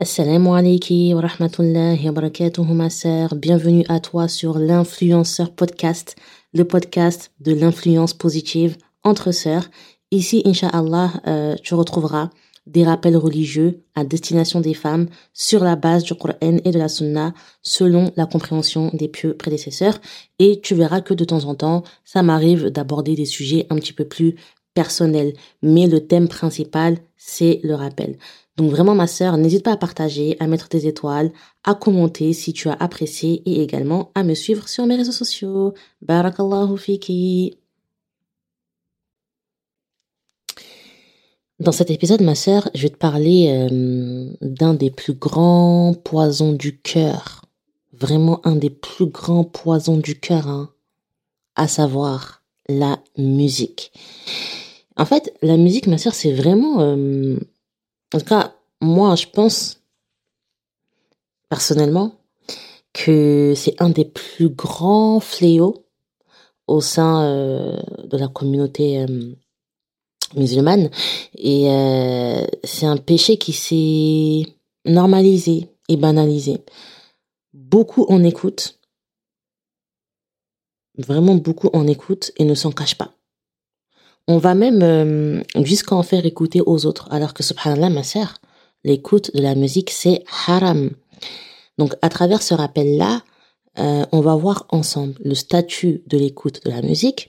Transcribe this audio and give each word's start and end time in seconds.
Assalamu 0.00 0.54
alaikum 0.54 1.14
wa 1.14 1.22
rahmatullahi 1.22 2.08
wa 2.08 2.64
ma 2.72 2.88
sœur. 2.88 3.34
Bienvenue 3.34 3.84
à 3.88 3.98
toi 3.98 4.28
sur 4.28 4.56
l'influenceur 4.56 5.52
podcast, 5.52 6.14
le 6.54 6.64
podcast 6.64 7.32
de 7.40 7.52
l'influence 7.52 8.14
positive 8.14 8.76
entre 9.02 9.32
sœurs. 9.32 9.68
Ici, 10.12 10.42
Inch'Allah, 10.44 11.10
euh, 11.26 11.56
tu 11.64 11.74
retrouveras 11.74 12.30
des 12.68 12.84
rappels 12.84 13.16
religieux 13.16 13.82
à 13.96 14.04
destination 14.04 14.60
des 14.60 14.74
femmes 14.74 15.08
sur 15.32 15.64
la 15.64 15.74
base 15.74 16.04
du 16.04 16.14
Coran 16.14 16.36
et 16.40 16.70
de 16.70 16.78
la 16.78 16.86
Sunna 16.86 17.34
selon 17.62 18.12
la 18.14 18.26
compréhension 18.26 18.92
des 18.94 19.08
pieux 19.08 19.36
prédécesseurs. 19.36 19.98
Et 20.38 20.60
tu 20.60 20.76
verras 20.76 21.00
que 21.00 21.12
de 21.12 21.24
temps 21.24 21.46
en 21.46 21.56
temps, 21.56 21.82
ça 22.04 22.22
m'arrive 22.22 22.66
d'aborder 22.66 23.16
des 23.16 23.26
sujets 23.26 23.66
un 23.68 23.74
petit 23.74 23.92
peu 23.92 24.04
plus 24.04 24.36
personnels. 24.74 25.32
Mais 25.60 25.88
le 25.88 26.06
thème 26.06 26.28
principal, 26.28 26.98
c'est 27.16 27.58
le 27.64 27.74
rappel. 27.74 28.16
Donc 28.58 28.72
vraiment 28.72 28.96
ma 28.96 29.06
sœur, 29.06 29.36
n'hésite 29.36 29.62
pas 29.62 29.72
à 29.72 29.76
partager, 29.76 30.36
à 30.40 30.48
mettre 30.48 30.68
tes 30.68 30.88
étoiles, 30.88 31.30
à 31.62 31.76
commenter 31.76 32.32
si 32.32 32.52
tu 32.52 32.68
as 32.68 32.72
apprécié 32.72 33.40
et 33.46 33.62
également 33.62 34.10
à 34.16 34.24
me 34.24 34.34
suivre 34.34 34.68
sur 34.68 34.84
mes 34.84 34.96
réseaux 34.96 35.12
sociaux. 35.12 35.74
Barakallahu 36.02 36.76
fiki. 36.76 37.56
Dans 41.60 41.70
cet 41.70 41.92
épisode, 41.92 42.20
ma 42.20 42.34
sœur, 42.34 42.68
je 42.74 42.82
vais 42.82 42.90
te 42.90 42.96
parler 42.96 43.68
euh, 43.70 44.28
d'un 44.40 44.74
des 44.74 44.90
plus 44.90 45.14
grands 45.14 45.94
poisons 45.94 46.52
du 46.52 46.80
cœur. 46.80 47.44
Vraiment 47.92 48.44
un 48.44 48.56
des 48.56 48.70
plus 48.70 49.06
grands 49.06 49.44
poisons 49.44 49.98
du 49.98 50.18
cœur, 50.18 50.48
hein, 50.48 50.70
à 51.54 51.68
savoir 51.68 52.42
la 52.68 52.98
musique. 53.16 53.92
En 54.96 55.04
fait, 55.04 55.32
la 55.42 55.56
musique, 55.56 55.86
ma 55.86 55.98
sœur, 55.98 56.14
c'est 56.14 56.32
vraiment... 56.32 56.80
Euh, 56.80 57.36
en 58.14 58.18
tout 58.18 58.24
cas, 58.24 58.54
moi, 58.80 59.14
je 59.16 59.26
pense 59.26 59.80
personnellement 61.48 62.14
que 62.92 63.54
c'est 63.56 63.80
un 63.80 63.90
des 63.90 64.04
plus 64.04 64.48
grands 64.48 65.20
fléaux 65.20 65.84
au 66.66 66.80
sein 66.80 67.24
euh, 67.24 67.76
de 68.04 68.16
la 68.16 68.28
communauté 68.28 69.00
euh, 69.00 69.34
musulmane 70.36 70.90
et 71.34 71.70
euh, 71.70 72.44
c'est 72.64 72.86
un 72.86 72.96
péché 72.96 73.38
qui 73.38 73.52
s'est 73.52 74.52
normalisé 74.84 75.68
et 75.88 75.96
banalisé. 75.96 76.58
Beaucoup 77.54 78.04
en 78.08 78.22
écoutent, 78.24 78.78
vraiment 80.98 81.34
beaucoup 81.34 81.70
en 81.72 81.86
écoutent 81.86 82.32
et 82.36 82.44
ne 82.44 82.54
s'en 82.54 82.70
cachent 82.70 82.98
pas. 82.98 83.14
On 84.26 84.36
va 84.36 84.54
même 84.54 84.82
euh, 84.82 85.42
jusqu'à 85.64 85.94
en 85.94 86.02
faire 86.02 86.26
écouter 86.26 86.60
aux 86.60 86.84
autres. 86.84 87.08
Alors 87.10 87.32
que 87.32 87.42
subhanallah, 87.42 87.88
ma 87.88 88.02
sœur, 88.02 88.34
l'écoute 88.84 89.34
de 89.34 89.42
la 89.42 89.54
musique, 89.54 89.90
c'est 89.90 90.24
haram. 90.46 90.90
Donc 91.78 91.94
à 92.02 92.08
travers 92.08 92.42
ce 92.42 92.54
rappel-là, 92.54 93.22
euh, 93.78 94.04
on 94.12 94.20
va 94.20 94.34
voir 94.34 94.66
ensemble 94.70 95.14
le 95.24 95.34
statut 95.34 96.02
de 96.06 96.18
l'écoute 96.18 96.64
de 96.64 96.70
la 96.70 96.82
musique. 96.82 97.28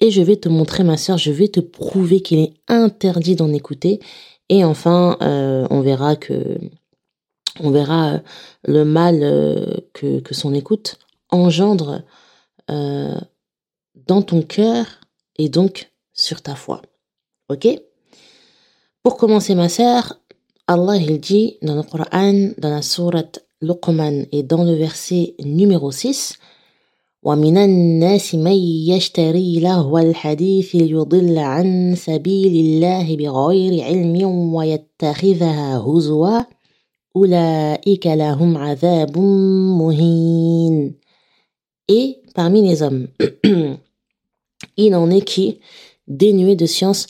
Et 0.00 0.10
je 0.10 0.22
vais 0.22 0.36
te 0.36 0.48
montrer, 0.48 0.82
ma 0.82 0.96
sœur, 0.96 1.18
je 1.18 1.30
vais 1.30 1.48
te 1.48 1.60
prouver 1.60 2.20
qu'il 2.20 2.38
est 2.40 2.54
interdit 2.68 3.36
d'en 3.36 3.52
écouter. 3.52 4.00
Et 4.48 4.64
enfin, 4.64 5.16
euh, 5.22 5.66
on 5.70 5.80
verra 5.80 6.16
que 6.16 6.58
on 7.60 7.70
verra 7.70 8.20
le 8.64 8.84
mal 8.84 9.20
que, 9.92 10.18
que 10.18 10.34
son 10.34 10.52
écoute 10.54 10.98
engendre 11.30 12.02
dans 12.68 14.22
ton 14.22 14.42
cœur 14.42 14.86
et 15.36 15.48
donc 15.48 15.92
sur 16.12 16.42
ta 16.42 16.54
foi. 16.54 16.82
Ok? 17.48 17.68
Pour 19.02 19.16
commencer, 19.16 19.54
ma 19.54 19.68
sœur, 19.68 20.18
Allah 20.67 20.97
il 20.97 21.19
dit 21.19 21.57
dans 21.61 21.75
le 21.75 21.83
Coran, 21.83 22.51
dans 22.57 22.69
la 22.69 22.81
sourate 22.81 23.45
Luqman 23.61 24.25
et 24.31 24.43
dans 24.43 24.63
le 24.63 24.75
verset 24.75 25.35
numéro 25.43 25.91
6, 25.91 26.37
ومن 27.23 27.57
الناس 27.57 28.35
من 28.35 28.57
يشتري 28.87 29.59
لهو 29.59 29.97
الحديث 29.97 30.75
ليضل 30.75 31.37
عن 31.37 31.95
سبيل 31.95 32.65
الله 32.65 33.15
بغير 33.15 33.83
علم 33.83 34.23
ويتخذها 34.53 35.77
هزوا 35.77 36.39
أولئك 37.15 38.07
لهم 38.07 38.57
عذاب 38.57 39.17
مهين 39.79 40.93
Et 41.91 42.21
parmi 42.35 42.61
les 42.61 42.83
hommes, 42.83 43.07
il 44.77 44.93
en 44.95 45.09
est 45.09 45.25
qui 45.25 45.59
dénué 46.07 46.55
de 46.55 46.67
science, 46.67 47.07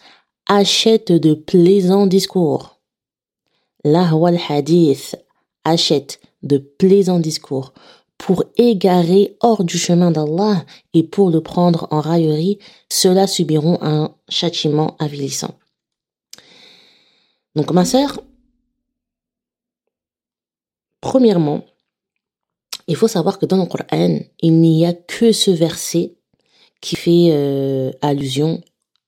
achète 0.48 1.12
de 1.12 1.34
plaisants 1.34 2.08
discours. 2.08 2.73
L'ahwal 3.84 4.39
hadith 4.49 5.17
achète 5.65 6.21
de 6.43 6.59
plaisants 6.59 7.21
discours 7.21 7.72
pour 8.19 8.45
égarer 8.56 9.37
hors 9.41 9.65
du 9.65 9.77
chemin 9.77 10.11
d'Allah 10.11 10.65
et 10.95 11.03
pour 11.03 11.31
le 11.31 11.43
prendre 11.43 11.89
en 11.91 12.00
raillerie, 12.00 12.59
ceux-là 12.89 13.27
subiront 13.27 13.78
un 13.83 14.15
châtiment 14.28 14.97
avilissant. 14.99 15.59
Donc 17.55 17.73
ma 17.73 17.84
sœur, 17.84 18.21
premièrement, 21.00 21.65
il 22.87 22.97
faut 22.97 23.09
savoir 23.09 23.39
que 23.39 23.47
dans 23.47 23.56
le 23.56 23.67
Coran, 23.67 24.19
il 24.41 24.61
n'y 24.61 24.87
a 24.87 24.93
que 24.93 25.33
ce 25.33 25.50
verset 25.50 26.15
qui 26.81 26.97
fait 26.97 27.28
euh, 27.31 27.91
allusion 28.03 28.61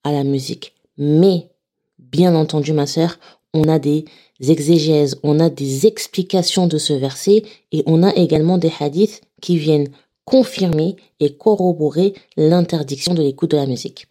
à 0.04 0.12
la 0.12 0.24
musique. 0.24 0.74
Mais, 0.96 1.50
bien 1.98 2.34
entendu, 2.34 2.72
ma 2.72 2.86
sœur, 2.86 3.18
on 3.52 3.68
a 3.68 3.78
des 3.78 4.06
exégèses, 4.40 5.18
on 5.22 5.40
a 5.40 5.50
des 5.50 5.86
explications 5.86 6.66
de 6.66 6.78
ce 6.78 6.92
verset 6.92 7.42
et 7.72 7.82
on 7.86 8.02
a 8.02 8.14
également 8.14 8.58
des 8.58 8.72
hadiths 8.80 9.22
qui 9.40 9.58
viennent 9.58 9.88
confirmer 10.24 10.96
et 11.20 11.36
corroborer 11.36 12.14
l'interdiction 12.36 13.14
de 13.14 13.22
l'écoute 13.22 13.52
de 13.52 13.56
la 13.56 13.66
musique. 13.66 14.06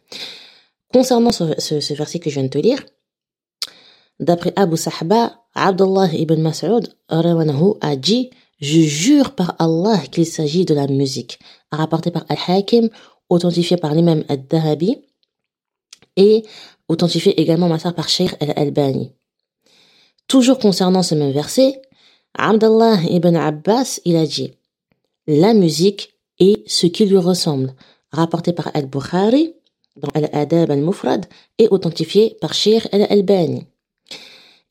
Concernant 0.92 1.32
ce, 1.32 1.94
verset 1.94 2.20
que 2.20 2.30
je 2.30 2.36
viens 2.36 2.44
de 2.44 2.50
te 2.50 2.58
lire, 2.58 2.84
d'après 4.20 4.54
Abu 4.56 4.78
Sahba, 4.78 5.42
Abdullah 5.54 6.14
ibn 6.14 6.42
Mas'ud 6.42 6.96
a 7.10 7.96
dit 7.96 8.30
Je 8.60 8.80
jure 8.82 9.36
par 9.36 9.56
Allah 9.60 10.00
qu'il 10.12 10.26
s'agit 10.26 10.66
de 10.66 10.74
la 10.74 10.88
musique, 10.88 11.38
rapporté 11.72 12.12
par 12.12 12.26
Al-Hakim, 12.30 12.90
authentifié 13.30 13.78
par 13.78 13.94
l'imam 13.94 14.24
Ad-Dahabi, 14.30 15.02
et 16.16 16.44
authentifié 16.88 17.40
également 17.42 17.68
ma 17.68 17.78
par 17.92 18.08
Sheikh 18.08 18.36
al-Albani. 18.40 19.12
Toujours 20.28 20.60
concernant 20.60 21.04
ce 21.04 21.16
même 21.16 21.32
verset, 21.32 21.82
Abdallah 22.38 23.02
ibn 23.10 23.36
Abbas, 23.36 24.00
il 24.06 24.16
a 24.16 24.26
dit 24.26 24.54
La 25.28 25.54
musique 25.54 26.16
est 26.40 26.68
ce 26.68 26.88
qui 26.88 27.06
lui 27.06 27.18
ressemble, 27.18 27.74
rapporté 28.12 28.54
par 28.54 28.72
Al-Bukhari 28.74 29.54
dans 29.98 30.10
Al-Adab 30.14 30.72
al-Mufrad 30.72 31.26
et 31.58 31.68
authentifié 31.70 32.38
par 32.42 32.54
Sheikh 32.54 32.88
al-Albani. 32.92 33.66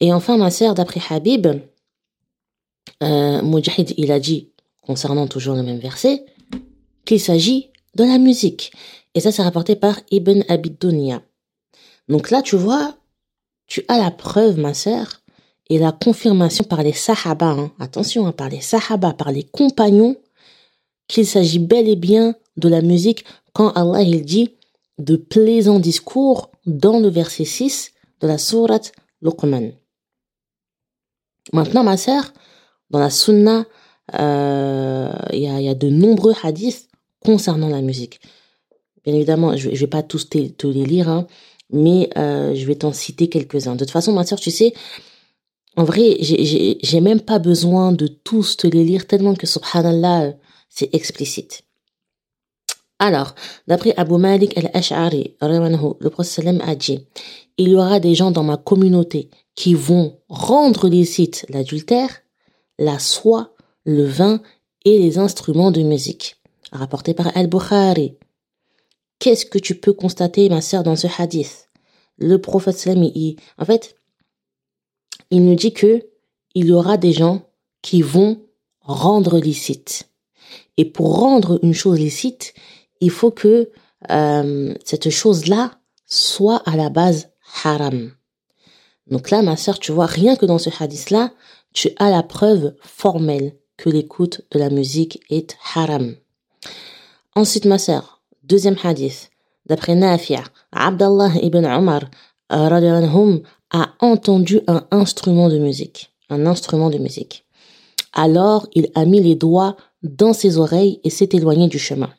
Et 0.00 0.12
enfin, 0.12 0.36
ma 0.36 0.50
sœur, 0.50 0.74
d'après 0.74 1.00
Habib, 1.08 1.46
euh, 3.02 3.42
Mujahid, 3.42 3.94
il 3.96 4.12
a 4.12 4.20
dit, 4.20 4.50
concernant 4.82 5.26
toujours 5.26 5.54
le 5.54 5.62
même 5.62 5.78
verset, 5.78 6.26
qu'il 7.04 7.20
s'agit 7.20 7.70
de 7.94 8.04
la 8.04 8.18
musique. 8.18 8.72
Et 9.14 9.20
ça, 9.20 9.32
c'est 9.32 9.42
rapporté 9.42 9.76
par 9.76 10.00
Ibn 10.10 10.42
Abid. 10.48 10.76
Donc 12.08 12.30
là, 12.30 12.42
tu 12.42 12.56
vois, 12.56 12.96
tu 13.66 13.84
as 13.88 13.98
la 13.98 14.10
preuve, 14.10 14.58
ma 14.58 14.74
sœur, 14.74 15.22
et 15.70 15.78
la 15.78 15.92
confirmation 15.92 16.64
par 16.64 16.82
les 16.82 16.92
sahaba, 16.92 17.50
hein. 17.50 17.72
attention, 17.78 18.26
hein, 18.26 18.32
par 18.32 18.48
les 18.48 18.60
sahaba, 18.60 19.12
par 19.12 19.32
les 19.32 19.44
compagnons, 19.44 20.16
qu'il 21.08 21.26
s'agit 21.26 21.58
bel 21.58 21.88
et 21.88 21.96
bien 21.96 22.34
de 22.56 22.68
la 22.68 22.82
musique 22.82 23.24
quand 23.52 23.70
Allah 23.72 24.02
il 24.02 24.24
dit 24.24 24.50
de 24.98 25.16
plaisants 25.16 25.80
discours 25.80 26.50
dans 26.66 26.98
le 26.98 27.08
verset 27.08 27.44
6 27.44 27.92
de 28.20 28.26
la 28.26 28.38
sourate 28.38 28.92
Luqman. 29.22 29.72
Maintenant, 31.52 31.84
ma 31.84 31.96
sœur, 31.96 32.32
dans 32.90 32.98
la 32.98 33.10
sunna, 33.10 33.66
euh, 34.18 35.12
il 35.32 35.40
y, 35.40 35.68
a, 35.68 35.74
de 35.74 35.88
nombreux 35.88 36.34
hadiths 36.42 36.88
concernant 37.24 37.68
la 37.68 37.82
musique. 37.82 38.20
Bien 39.04 39.14
évidemment, 39.14 39.56
je 39.56 39.70
ne 39.70 39.76
vais 39.76 39.86
pas 39.86 40.02
tous 40.02 40.28
te, 40.28 40.66
les 40.66 40.84
lire, 40.84 41.08
hein, 41.08 41.26
mais 41.70 42.08
euh, 42.16 42.54
je 42.54 42.64
vais 42.66 42.76
t'en 42.76 42.92
citer 42.92 43.28
quelques-uns. 43.28 43.74
De 43.74 43.80
toute 43.80 43.90
façon, 43.90 44.12
ma 44.12 44.24
soeur, 44.24 44.40
tu 44.40 44.50
sais, 44.50 44.72
en 45.76 45.84
vrai, 45.84 46.16
j'ai 46.20 47.00
même 47.00 47.20
pas 47.20 47.38
besoin 47.38 47.92
de 47.92 48.06
tous 48.06 48.56
te 48.56 48.66
les 48.66 48.84
lire 48.84 49.06
tellement 49.06 49.34
que 49.34 49.46
subhanallah, 49.46 50.34
c'est 50.68 50.94
explicite. 50.94 51.62
Alors, 52.98 53.34
d'après 53.66 53.92
Abu 53.96 54.18
Malik 54.18 54.56
al-Ash'ari, 54.56 55.36
le 55.40 56.08
prophète 56.08 56.46
a 56.62 56.74
dit, 56.74 57.00
il 57.58 57.68
y 57.70 57.76
aura 57.76 58.00
des 58.00 58.14
gens 58.14 58.30
dans 58.30 58.44
ma 58.44 58.56
communauté 58.56 59.30
qui 59.54 59.74
vont 59.74 60.18
rendre 60.28 60.88
licite 60.88 61.44
l'adultère, 61.48 62.22
la 62.78 62.98
soie, 62.98 63.52
le 63.84 64.04
vin 64.04 64.40
et 64.84 64.98
les 64.98 65.18
instruments 65.18 65.70
de 65.70 65.82
musique. 65.82 66.36
Rapporté 66.72 67.14
par 67.14 67.36
Al-Bukhari. 67.36 68.16
Qu'est-ce 69.18 69.46
que 69.46 69.58
tu 69.58 69.74
peux 69.76 69.92
constater, 69.92 70.48
ma 70.48 70.60
sœur, 70.60 70.82
dans 70.82 70.96
ce 70.96 71.06
hadith? 71.18 71.68
Le 72.16 72.40
prophète 72.40 72.78
sallam, 72.78 73.04
en 73.58 73.64
fait, 73.64 73.96
il 75.30 75.44
nous 75.44 75.54
dit 75.54 75.72
que 75.72 76.06
il 76.54 76.66
y 76.66 76.72
aura 76.72 76.96
des 76.96 77.12
gens 77.12 77.42
qui 77.82 78.02
vont 78.02 78.40
rendre 78.80 79.38
licite. 79.38 80.08
Et 80.76 80.84
pour 80.84 81.18
rendre 81.18 81.58
une 81.62 81.74
chose 81.74 81.98
licite, 81.98 82.54
il 83.00 83.10
faut 83.10 83.30
que 83.30 83.70
euh, 84.10 84.74
cette 84.84 85.10
chose-là 85.10 85.72
soit 86.06 86.62
à 86.66 86.76
la 86.76 86.90
base 86.90 87.30
haram. 87.64 88.12
Donc 89.06 89.30
là, 89.30 89.42
ma 89.42 89.56
sœur, 89.56 89.78
tu 89.78 89.92
vois, 89.92 90.06
rien 90.06 90.36
que 90.36 90.46
dans 90.46 90.58
ce 90.58 90.70
hadith-là, 90.78 91.32
tu 91.72 91.90
as 91.98 92.10
la 92.10 92.22
preuve 92.22 92.74
formelle 92.80 93.56
que 93.76 93.90
l'écoute 93.90 94.42
de 94.52 94.58
la 94.58 94.70
musique 94.70 95.20
est 95.28 95.56
haram. 95.74 96.14
Ensuite, 97.34 97.64
ma 97.64 97.78
sœur, 97.78 98.22
deuxième 98.44 98.76
hadith, 98.82 99.30
d'après 99.66 99.94
Nafi'a, 99.94 100.44
Abdallah 100.72 101.32
ibn 101.42 101.66
Omar 101.66 102.02
a 103.74 103.92
entendu 104.00 104.60
un 104.68 104.86
instrument 104.90 105.50
de 105.50 105.58
musique. 105.58 106.12
Un 106.30 106.46
instrument 106.46 106.88
de 106.88 106.96
musique. 106.98 107.44
Alors, 108.14 108.68
il 108.74 108.88
a 108.94 109.04
mis 109.04 109.20
les 109.20 109.34
doigts 109.34 109.76
dans 110.02 110.32
ses 110.32 110.56
oreilles 110.56 111.00
et 111.04 111.10
s'est 111.10 111.28
éloigné 111.32 111.68
du 111.68 111.78
chemin. 111.78 112.10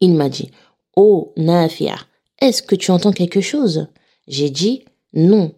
Il 0.00 0.14
m'a 0.14 0.28
dit, 0.28 0.50
Oh 0.96 1.32
Nafi'a, 1.36 1.96
est-ce 2.40 2.62
que 2.62 2.76
tu 2.76 2.90
entends 2.92 3.12
quelque 3.12 3.40
chose? 3.40 3.88
J'ai 4.28 4.50
dit, 4.50 4.84
non. 5.12 5.52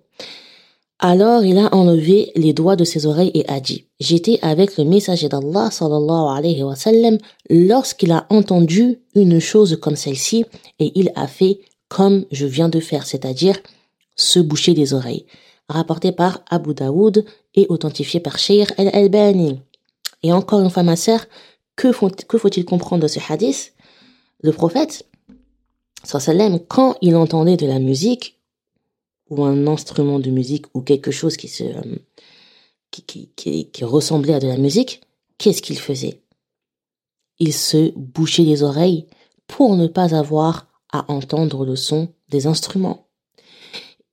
Alors 0.99 1.45
il 1.45 1.59
a 1.59 1.75
enlevé 1.75 2.33
les 2.35 2.53
doigts 2.53 2.77
de 2.77 2.85
ses 2.85 3.05
oreilles 3.05 3.33
et 3.35 3.47
a 3.49 3.61
dit, 3.61 3.87
j'étais 4.01 4.39
avec 4.43 4.79
le 4.79 4.85
messager 4.85 5.29
d'Allah 5.29 5.71
sallallahu 5.71 6.39
alayhi 6.39 6.63
wa 6.63 6.77
sallam 6.77 7.19
lorsqu'il 7.51 8.13
a 8.13 8.27
entendu 8.31 9.01
une 9.15 9.39
chose 9.41 9.77
comme 9.83 9.97
celle-ci 9.97 10.47
et 10.79 10.93
il 10.95 11.13
a 11.15 11.27
fait 11.27 11.61
comme 11.89 12.25
je 12.31 12.47
viens 12.47 12.69
de 12.69 12.81
faire, 12.81 13.07
c'est-à-dire 13.07 13.57
se 14.17 14.39
boucher 14.39 14.75
les 14.75 14.95
oreilles. 14.95 15.27
Rapporté 15.69 16.13
par 16.13 16.43
Abu 16.51 16.75
Daoud 16.75 17.25
et 17.55 17.67
authentifié 17.69 18.21
par 18.21 18.39
Sheikh 18.39 18.73
al-Albani. 18.79 19.61
Et 20.23 20.33
encore 20.33 20.61
une 20.61 20.71
fois, 20.71 20.83
ma 20.83 20.97
sœur, 20.97 21.25
que 21.77 21.93
faut-il 21.93 22.65
comprendre 22.65 23.03
de 23.03 23.09
ce 23.09 23.21
hadith? 23.29 23.75
Le 24.43 24.53
prophète, 24.53 25.07
sallam, 26.05 26.61
quand 26.61 26.97
il 27.01 27.17
entendait 27.17 27.57
de 27.57 27.67
la 27.67 27.79
musique, 27.79 28.39
ou 29.31 29.43
un 29.45 29.67
instrument 29.67 30.19
de 30.19 30.31
musique, 30.31 30.67
ou 30.75 30.83
quelque 30.83 31.11
chose 31.11 31.37
euh, 31.61 31.97
qui, 32.91 33.31
qui, 33.35 33.85
ressemblait 33.85 34.35
à 34.35 34.41
de 34.41 34.47
la 34.47 34.59
musique, 34.59 35.01
qu'est-ce 35.39 35.63
qu'il 35.63 35.79
faisait? 35.79 36.23
Il 37.39 37.53
se 37.53 37.93
bouchait 37.97 38.43
les 38.43 38.63
oreilles 38.63 39.07
pour 39.47 39.77
ne 39.77 39.87
pas 39.87 40.15
avoir 40.15 40.67
à 40.93 41.11
entendre 41.11 41.65
le 41.65 41.75
son 41.75 42.13
des 42.29 42.47
instruments. 42.47 43.04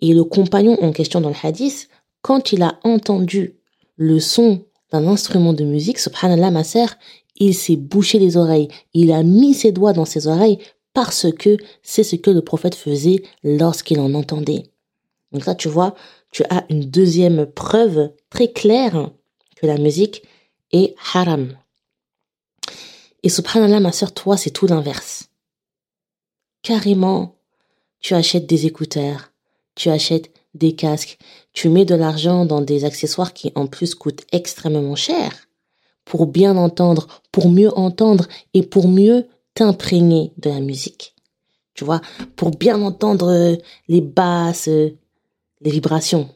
Et 0.01 0.13
le 0.13 0.24
compagnon 0.24 0.77
en 0.81 0.92
question 0.92 1.21
dans 1.21 1.30
le 1.30 1.36
hadith, 1.42 1.89
quand 2.21 2.51
il 2.51 2.63
a 2.63 2.80
entendu 2.83 3.56
le 3.95 4.19
son 4.19 4.65
d'un 4.92 5.07
instrument 5.07 5.53
de 5.53 5.63
musique, 5.63 6.00
subhanallah 6.00 6.51
ma 6.51 6.63
sœur, 6.63 6.95
il 7.38 7.56
s'est 7.56 7.75
bouché 7.75 8.19
les 8.19 8.38
oreilles, 8.38 8.68
il 8.94 9.12
a 9.12 9.24
mis 9.24 9.53
ses 9.53 9.71
doigts 9.71 9.94
dans 9.94 10.06
ses 10.06 10.27
oreilles 10.27 10.59
parce 10.94 11.31
que 11.31 11.57
c'est 11.81 12.03
ce 12.03 12.15
que 12.15 12.30
le 12.30 12.42
prophète 12.42 12.75
faisait 12.75 13.24
lorsqu'il 13.44 14.00
en 14.00 14.13
entendait. 14.13 14.63
Donc 15.31 15.45
là, 15.45 15.56
tu 15.56 15.69
vois, 15.69 15.95
tu 16.31 16.44
as 16.50 16.65
une 16.69 16.89
deuxième 16.89 17.45
preuve 17.45 18.12
très 18.30 18.51
claire 18.51 19.12
que 19.56 19.65
la 19.65 19.77
musique 19.77 20.24
est 20.71 20.95
haram. 21.13 21.57
Et 23.24 23.30
subhanallah, 23.30 23.80
ma 23.80 23.92
sœur, 23.92 24.13
toi, 24.13 24.36
c'est 24.36 24.50
tout 24.50 24.68
l'inverse. 24.68 25.30
Carrément, 26.63 27.36
tu 28.00 28.13
achètes 28.13 28.48
des 28.48 28.65
écouteurs, 28.65 29.31
tu 29.81 29.89
achètes 29.89 30.30
des 30.54 30.75
casques, 30.75 31.18
tu 31.54 31.68
mets 31.68 31.86
de 31.86 31.95
l'argent 31.95 32.45
dans 32.45 32.62
des 32.62 32.86
accessoires 32.86 33.33
qui 33.33 33.51
en 33.56 33.66
plus 33.66 33.95
coûtent 33.95 34.28
extrêmement 34.31 34.95
cher 34.95 35.31
pour 36.06 36.28
bien 36.28 36.56
entendre, 36.56 37.07
pour 37.31 37.50
mieux 37.50 37.75
entendre 37.75 38.28
et 38.54 38.62
pour 38.62 38.88
mieux 38.88 39.25
t'imprégner 39.56 40.33
de 40.38 40.51
la 40.51 40.60
musique. 40.60 41.16
Tu 41.74 41.83
vois, 41.83 42.00
pour 42.36 42.51
bien 42.51 42.80
entendre 42.83 43.31
euh, 43.31 43.56
les 43.88 44.01
basses, 44.01 44.68
euh, 44.68 44.92
les 45.62 45.72
vibrations. 45.72 46.30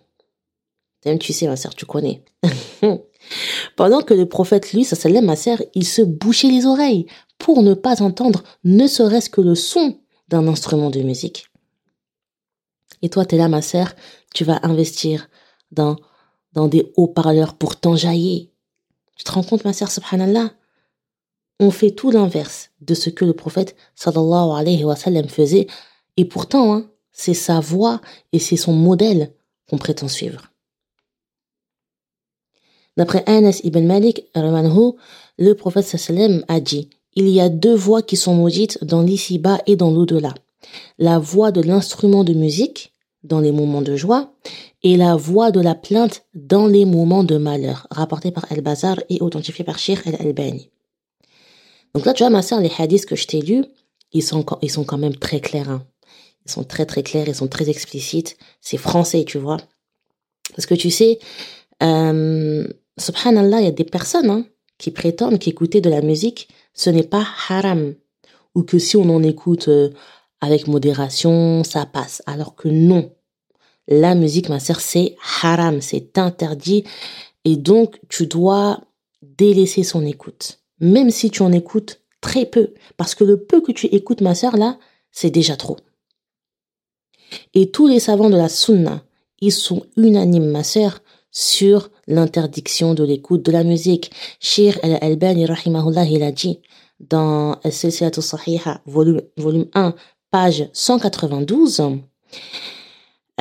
Même 1.05 1.19
tu 1.19 1.31
sais, 1.31 1.45
ma 1.45 1.55
sœur, 1.55 1.75
tu 1.75 1.85
connais. 1.85 2.23
Pendant 3.75 4.01
que 4.01 4.15
le 4.15 4.27
prophète, 4.27 4.73
lui, 4.73 4.85
ça 4.85 4.95
s'allait, 4.95 5.21
ma 5.21 5.35
sœur, 5.35 5.61
il 5.75 5.85
se 5.85 6.01
bouchait 6.01 6.49
les 6.49 6.65
oreilles 6.65 7.05
pour 7.37 7.61
ne 7.61 7.75
pas 7.75 8.01
entendre 8.01 8.43
ne 8.63 8.87
serait-ce 8.87 9.29
que 9.29 9.41
le 9.41 9.53
son 9.53 9.99
d'un 10.29 10.47
instrument 10.47 10.89
de 10.89 11.01
musique. 11.01 11.45
Et 13.05 13.09
toi, 13.09 13.23
tu 13.23 13.35
es 13.35 13.37
là, 13.37 13.49
ma 13.49 13.61
sœur, 13.61 13.93
tu 14.33 14.45
vas 14.45 14.59
investir 14.63 15.29
dans, 15.69 15.95
dans 16.53 16.67
des 16.67 16.91
haut-parleurs 16.97 17.53
pour 17.53 17.79
t'enjailler. 17.79 18.51
Tu 19.15 19.23
te 19.23 19.31
rends 19.31 19.43
compte, 19.43 19.63
ma 19.63 19.73
sœur, 19.73 19.91
subhanallah? 19.91 20.49
On 21.59 21.69
fait 21.69 21.91
tout 21.91 22.09
l'inverse 22.09 22.71
de 22.81 22.95
ce 22.95 23.11
que 23.11 23.23
le 23.23 23.33
prophète, 23.33 23.75
sallallahu 23.93 24.59
alayhi 24.59 24.83
wa 24.83 24.95
sallam, 24.95 25.29
faisait. 25.29 25.67
Et 26.17 26.25
pourtant, 26.25 26.73
hein, 26.73 26.89
c'est 27.11 27.35
sa 27.35 27.59
voix 27.59 28.01
et 28.33 28.39
c'est 28.39 28.57
son 28.57 28.73
modèle 28.73 29.31
qu'on 29.69 29.77
prétend 29.77 30.07
suivre. 30.07 30.51
D'après 32.97 33.23
Anas 33.27 33.61
ibn 33.63 33.85
Malik, 33.85 34.25
le 34.33 35.53
prophète 35.53 35.85
sallam 35.85 36.43
a 36.47 36.59
dit 36.59 36.89
Il 37.13 37.29
y 37.29 37.39
a 37.39 37.49
deux 37.49 37.75
voix 37.75 38.01
qui 38.01 38.17
sont 38.17 38.33
maudites 38.33 38.83
dans 38.83 39.03
l'ici-bas 39.03 39.59
et 39.67 39.75
dans 39.75 39.91
l'au-delà. 39.91 40.33
La 40.97 41.19
voix 41.19 41.51
de 41.51 41.61
l'instrument 41.61 42.23
de 42.23 42.33
musique 42.33 42.93
dans 43.25 43.39
les 43.39 43.51
moments 43.51 43.81
de 43.81 43.95
joie 43.95 44.33
et 44.83 44.97
la 44.97 45.15
voix 45.15 45.51
de 45.51 45.59
la 45.59 45.75
plainte 45.75 46.25
dans 46.33 46.67
les 46.67 46.85
moments 46.85 47.23
de 47.23 47.37
malheur, 47.37 47.87
rapporté 47.89 48.31
par 48.31 48.45
Al-Bazar 48.51 48.99
et 49.09 49.21
authentifié 49.21 49.65
par 49.65 49.79
Sheikh 49.79 50.05
Al-Albani. 50.05 50.69
Donc 51.93 52.05
là, 52.05 52.13
tu 52.13 52.23
vois, 52.23 52.29
ma 52.29 52.41
soeur, 52.41 52.59
les 52.59 52.71
hadiths 52.77 53.05
que 53.05 53.15
je 53.15 53.25
t'ai 53.25 53.41
lus, 53.41 53.65
ils 54.11 54.21
sont, 54.21 54.45
ils 54.61 54.69
sont 54.69 54.83
quand 54.83 54.97
même 54.97 55.15
très 55.15 55.39
clairs. 55.39 55.69
Hein. 55.69 55.85
Ils 56.45 56.51
sont 56.51 56.63
très 56.63 56.85
très 56.85 57.03
clairs, 57.03 57.27
ils 57.27 57.35
sont 57.35 57.47
très 57.47 57.69
explicites. 57.69 58.37
C'est 58.61 58.77
français, 58.77 59.23
tu 59.25 59.37
vois. 59.37 59.57
Parce 60.55 60.65
que 60.65 60.75
tu 60.75 60.91
sais, 60.91 61.19
euh, 61.81 62.67
subhanallah, 62.97 63.61
il 63.61 63.65
y 63.65 63.69
a 63.69 63.71
des 63.71 63.85
personnes 63.85 64.29
hein, 64.29 64.45
qui 64.77 64.91
prétendent 64.91 65.39
qu'écouter 65.39 65.81
de 65.81 65.89
la 65.89 66.01
musique, 66.01 66.49
ce 66.73 66.89
n'est 66.89 67.03
pas 67.03 67.25
haram. 67.49 67.95
Ou 68.53 68.63
que 68.63 68.77
si 68.77 68.95
on 68.97 69.09
en 69.09 69.23
écoute 69.23 69.67
euh, 69.69 69.89
avec 70.41 70.67
modération, 70.67 71.63
ça 71.63 71.85
passe. 71.85 72.21
Alors 72.25 72.55
que 72.55 72.67
non. 72.67 73.14
La 73.87 74.15
musique, 74.15 74.49
ma 74.49 74.59
sœur, 74.59 74.79
c'est 74.79 75.15
haram, 75.43 75.81
c'est 75.81 76.17
interdit. 76.17 76.83
Et 77.43 77.55
donc, 77.55 77.99
tu 78.09 78.25
dois 78.25 78.81
délaisser 79.21 79.83
son 79.83 80.05
écoute. 80.05 80.59
Même 80.79 81.11
si 81.11 81.29
tu 81.29 81.43
en 81.43 81.51
écoutes 81.51 82.01
très 82.21 82.45
peu. 82.45 82.73
Parce 82.97 83.15
que 83.15 83.23
le 83.23 83.43
peu 83.43 83.61
que 83.61 83.71
tu 83.71 83.87
écoutes, 83.87 84.21
ma 84.21 84.35
sœur, 84.35 84.57
là, 84.57 84.79
c'est 85.11 85.29
déjà 85.29 85.55
trop. 85.55 85.77
Et 87.53 87.71
tous 87.71 87.87
les 87.87 87.99
savants 87.99 88.29
de 88.29 88.37
la 88.37 88.49
sunna, 88.49 89.03
ils 89.39 89.51
sont 89.51 89.85
unanimes, 89.97 90.49
ma 90.49 90.63
sœur, 90.63 91.01
sur 91.31 91.89
l'interdiction 92.07 92.93
de 92.93 93.03
l'écoute 93.03 93.43
de 93.43 93.51
la 93.51 93.63
musique. 93.63 94.11
Shir 94.39 94.79
al-Albani, 94.81 95.45
rahimahullah, 95.45 96.05
il 96.05 96.23
a 96.23 96.31
dit 96.31 96.59
dans 96.99 97.59
Al-Silsilatu 97.63 98.21
Sahiha, 98.21 98.81
volume 98.85 99.67
1, 99.73 99.93
page 100.31 100.69
192, 100.73 101.81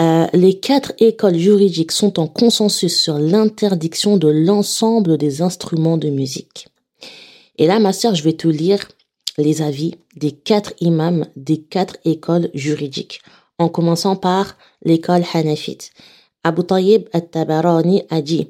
euh, 0.00 0.26
les 0.32 0.58
quatre 0.58 0.92
écoles 0.98 1.36
juridiques 1.38 1.92
sont 1.92 2.18
en 2.18 2.26
consensus 2.26 2.98
sur 2.98 3.18
l'interdiction 3.18 4.16
de 4.16 4.28
l'ensemble 4.28 5.18
des 5.18 5.42
instruments 5.42 5.98
de 5.98 6.10
musique. 6.10 6.68
Et 7.58 7.66
là, 7.66 7.78
ma 7.78 7.92
sœur, 7.92 8.14
je 8.14 8.24
vais 8.24 8.32
te 8.32 8.48
lire 8.48 8.88
les 9.38 9.62
avis 9.62 9.94
des 10.16 10.32
quatre 10.32 10.72
imams 10.80 11.26
des 11.36 11.58
quatre 11.58 11.96
écoles 12.04 12.50
juridiques, 12.54 13.20
en 13.58 13.68
commençant 13.68 14.16
par 14.16 14.56
l'école 14.84 15.22
hanafite. 15.32 15.92
Abu 16.42 16.64
Tayyib 16.64 17.08
al-Tabarani 17.12 18.02
a 18.10 18.20
dit 18.20 18.48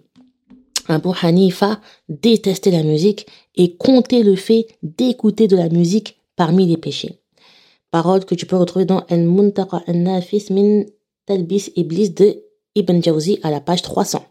Abu 0.88 1.10
Hanifa 1.22 1.80
détestait 2.08 2.70
la 2.70 2.82
musique 2.82 3.26
et 3.54 3.76
comptait 3.76 4.22
le 4.22 4.36
fait 4.36 4.66
d'écouter 4.82 5.46
de 5.46 5.56
la 5.56 5.68
musique 5.68 6.18
parmi 6.36 6.66
les 6.66 6.76
péchés 6.76 7.18
parole 7.94 8.24
que 8.24 8.34
tu 8.34 8.44
peux 8.44 8.56
retrouver 8.56 8.86
dans 8.86 9.02
Al-Muntaqa 9.08 9.84
al-Nafis 9.86 10.46
min 10.50 10.82
Talbis 11.26 11.70
Iblis 11.74 12.10
de 12.10 12.42
Ibn 12.74 13.02
Jawzi 13.02 13.38
à 13.42 13.50
la 13.50 13.60
page 13.60 13.80
300. 13.82 14.24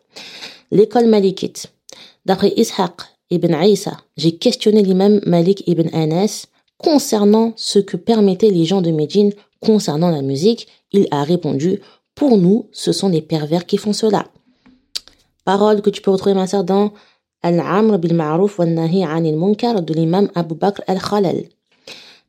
L'école 0.69 1.07
malikite. 1.07 1.73
D'après 2.25 2.53
Ishaq 2.55 3.01
ibn 3.31 3.55
Isa, 3.63 3.97
j'ai 4.15 4.37
questionné 4.37 4.83
l'imam 4.83 5.19
Malik 5.25 5.63
ibn 5.67 5.89
Anas 5.93 6.45
concernant 6.77 7.53
ce 7.55 7.79
que 7.79 7.97
permettaient 7.97 8.51
les 8.51 8.65
gens 8.65 8.81
de 8.81 8.91
Médine 8.91 9.33
concernant 9.59 10.09
la 10.09 10.21
musique. 10.21 10.67
Il 10.91 11.07
a 11.09 11.23
répondu, 11.23 11.79
pour 12.13 12.37
nous, 12.37 12.67
ce 12.71 12.91
sont 12.91 13.09
les 13.09 13.21
pervers 13.21 13.65
qui 13.65 13.77
font 13.77 13.93
cela. 13.93 14.27
Parole 15.45 15.81
que 15.81 15.89
tu 15.89 16.01
peux 16.01 16.11
retrouver, 16.11 16.35
ma 16.35 16.45
sœur, 16.45 16.63
dans 16.63 16.93
Al-Amr 17.41 17.97
bil 17.97 18.13
Ma'ruf 18.13 18.59
wa 18.59 18.65
Nahi 18.65 19.03
anil 19.03 19.35
Munkar 19.35 19.81
de 19.81 19.93
l'imam 19.93 20.29
Abu 20.35 20.53
Bakr 20.53 20.81
al-Khalal. 20.87 21.43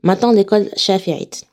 Maintenant, 0.02 0.33
l'école 0.33 0.71
shafi'ite. 0.76 1.44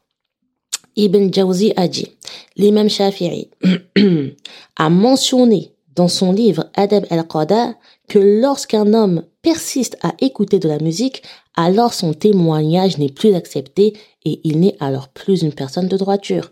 Ibn 0.96 1.32
Jawzi 1.34 1.74
a 1.76 1.88
dit, 1.88 2.08
l'imam 2.56 2.90
Shafi'i 2.90 3.50
a 4.78 4.90
mentionné 4.90 5.72
dans 5.96 6.08
son 6.08 6.32
livre 6.32 6.70
Adab 6.76 7.06
al-Qada 7.10 7.76
que 8.08 8.20
lorsqu'un 8.20 8.94
homme 8.94 9.24
persiste 9.42 9.98
à 10.02 10.14
écouter 10.20 10.60
de 10.60 10.68
la 10.68 10.80
musique, 10.80 11.24
alors 11.56 11.94
son 11.94 12.14
témoignage 12.14 12.98
n'est 12.98 13.12
plus 13.12 13.34
accepté 13.34 13.94
et 14.26 14.40
il 14.44 14.60
n'est 14.60 14.76
alors 14.80 15.10
plus 15.10 15.42
une 15.42 15.54
personne 15.54 15.88
de 15.88 15.98
droiture. 15.98 16.50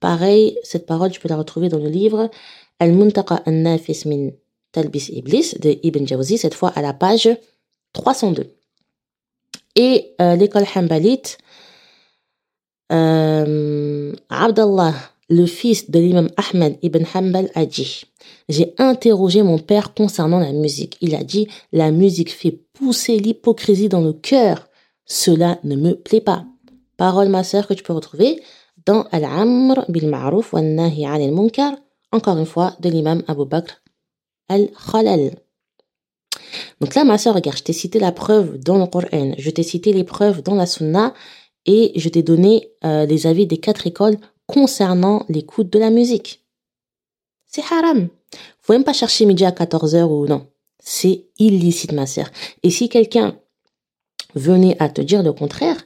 Pareil, 0.00 0.58
cette 0.62 0.86
parole, 0.86 1.10
tu 1.10 1.20
peux 1.20 1.28
la 1.28 1.36
retrouver 1.36 1.68
dans 1.68 1.78
le 1.78 1.88
livre 1.88 2.30
Al-Muntaqa 2.80 3.42
an-Nafis 3.46 4.02
min 4.06 4.30
Talbis 4.72 5.10
Iblis 5.12 5.54
de 5.60 5.78
Ibn 5.82 6.06
Jawzi, 6.06 6.38
cette 6.38 6.54
fois 6.54 6.70
à 6.70 6.82
la 6.82 6.92
page 6.92 7.28
302. 7.92 8.46
Et 9.76 10.14
euh, 10.20 10.34
l'école 10.36 10.64
Hanbalite, 10.74 11.38
euh, 12.92 14.12
Abdallah, 14.28 14.94
le 15.28 15.46
fils 15.46 15.90
de 15.90 15.98
l'imam 15.98 16.28
Ahmed 16.36 16.78
ibn 16.82 17.04
Hanbal, 17.14 17.50
a 17.54 17.66
dit 17.66 18.04
J'ai 18.48 18.74
interrogé 18.78 19.42
mon 19.42 19.58
père 19.58 19.94
concernant 19.94 20.40
la 20.40 20.52
musique. 20.52 20.98
Il 21.00 21.14
a 21.14 21.24
dit 21.24 21.48
La 21.72 21.90
musique 21.90 22.32
fait 22.32 22.60
pousser 22.72 23.18
l'hypocrisie 23.18 23.88
dans 23.88 24.02
le 24.02 24.12
cœur. 24.12 24.68
Cela 25.06 25.58
ne 25.64 25.76
me 25.76 25.94
plaît 25.94 26.20
pas. 26.20 26.44
Parole, 26.96 27.28
ma 27.28 27.44
sœur, 27.44 27.66
que 27.66 27.74
tu 27.74 27.82
peux 27.82 27.92
retrouver 27.92 28.40
dans 28.86 29.06
Al-Amr 29.12 29.84
bil 29.88 30.08
Ma'ruf 30.08 30.52
wa 30.52 30.60
Nahi 30.62 31.04
al 31.04 31.32
Munkar, 31.32 31.74
encore 32.10 32.38
une 32.38 32.46
fois, 32.46 32.74
de 32.80 32.88
l'imam 32.88 33.22
Abu 33.26 33.46
Bakr 33.46 33.82
al-Khalal. 34.48 35.32
Donc 36.80 36.94
là, 36.94 37.04
ma 37.04 37.18
sœur, 37.18 37.34
regarde, 37.34 37.56
je 37.56 37.62
t'ai 37.62 37.72
cité 37.72 37.98
la 37.98 38.12
preuve 38.12 38.58
dans 38.58 38.78
le 38.78 38.86
Coran, 38.86 39.32
je 39.38 39.50
t'ai 39.50 39.62
cité 39.62 39.92
les 39.92 40.04
preuves 40.04 40.42
dans 40.42 40.54
la 40.54 40.66
Sunna, 40.66 41.14
et 41.66 41.92
je 41.96 42.08
t'ai 42.08 42.22
donné 42.22 42.70
euh, 42.84 43.06
les 43.06 43.26
avis 43.26 43.46
des 43.46 43.58
quatre 43.58 43.86
écoles 43.86 44.16
concernant 44.46 45.24
l'écoute 45.28 45.70
de 45.70 45.78
la 45.78 45.90
musique. 45.90 46.44
C'est 47.46 47.64
haram. 47.70 48.08
Faut 48.60 48.72
même 48.72 48.84
pas 48.84 48.92
chercher 48.92 49.24
midi 49.24 49.44
à 49.44 49.50
14h 49.50 50.04
ou 50.04 50.26
non. 50.26 50.46
C'est 50.82 51.26
illicite, 51.38 51.92
ma 51.92 52.06
sœur. 52.06 52.30
Et 52.62 52.70
si 52.70 52.88
quelqu'un 52.88 53.36
venait 54.34 54.76
à 54.82 54.88
te 54.88 55.00
dire 55.00 55.22
le 55.22 55.32
contraire, 55.32 55.76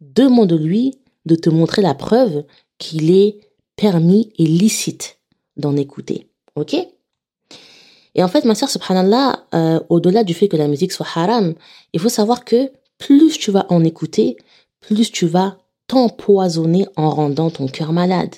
demande-lui 0.00 0.98
de 1.24 1.34
te 1.34 1.50
montrer 1.50 1.82
la 1.82 1.94
preuve 1.94 2.44
qu'il 2.78 3.10
est 3.10 3.40
permis 3.76 4.32
et 4.38 4.44
licite 4.44 5.18
d'en 5.56 5.76
écouter. 5.76 6.28
Ok? 6.56 6.76
Et 8.14 8.22
en 8.22 8.28
fait, 8.28 8.44
ma 8.44 8.54
sœur, 8.54 8.68
subhanallah, 8.68 9.46
euh, 9.54 9.80
au-delà 9.88 10.22
du 10.22 10.34
fait 10.34 10.48
que 10.48 10.56
la 10.56 10.68
musique 10.68 10.92
soit 10.92 11.06
haram, 11.14 11.54
il 11.92 12.00
faut 12.00 12.08
savoir 12.08 12.44
que 12.44 12.70
plus 12.98 13.38
tu 13.38 13.50
vas 13.50 13.66
en 13.70 13.82
écouter, 13.82 14.36
plus 14.86 15.10
tu 15.10 15.26
vas 15.26 15.58
t'empoisonner 15.86 16.86
en 16.96 17.10
rendant 17.10 17.50
ton 17.50 17.68
cœur 17.68 17.92
malade. 17.92 18.34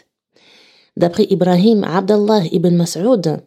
D'après 0.97 1.26
Ibrahim 1.31 1.85
Abdallah 1.85 2.45
ibn 2.53 2.75
Mas'ud, 2.75 3.38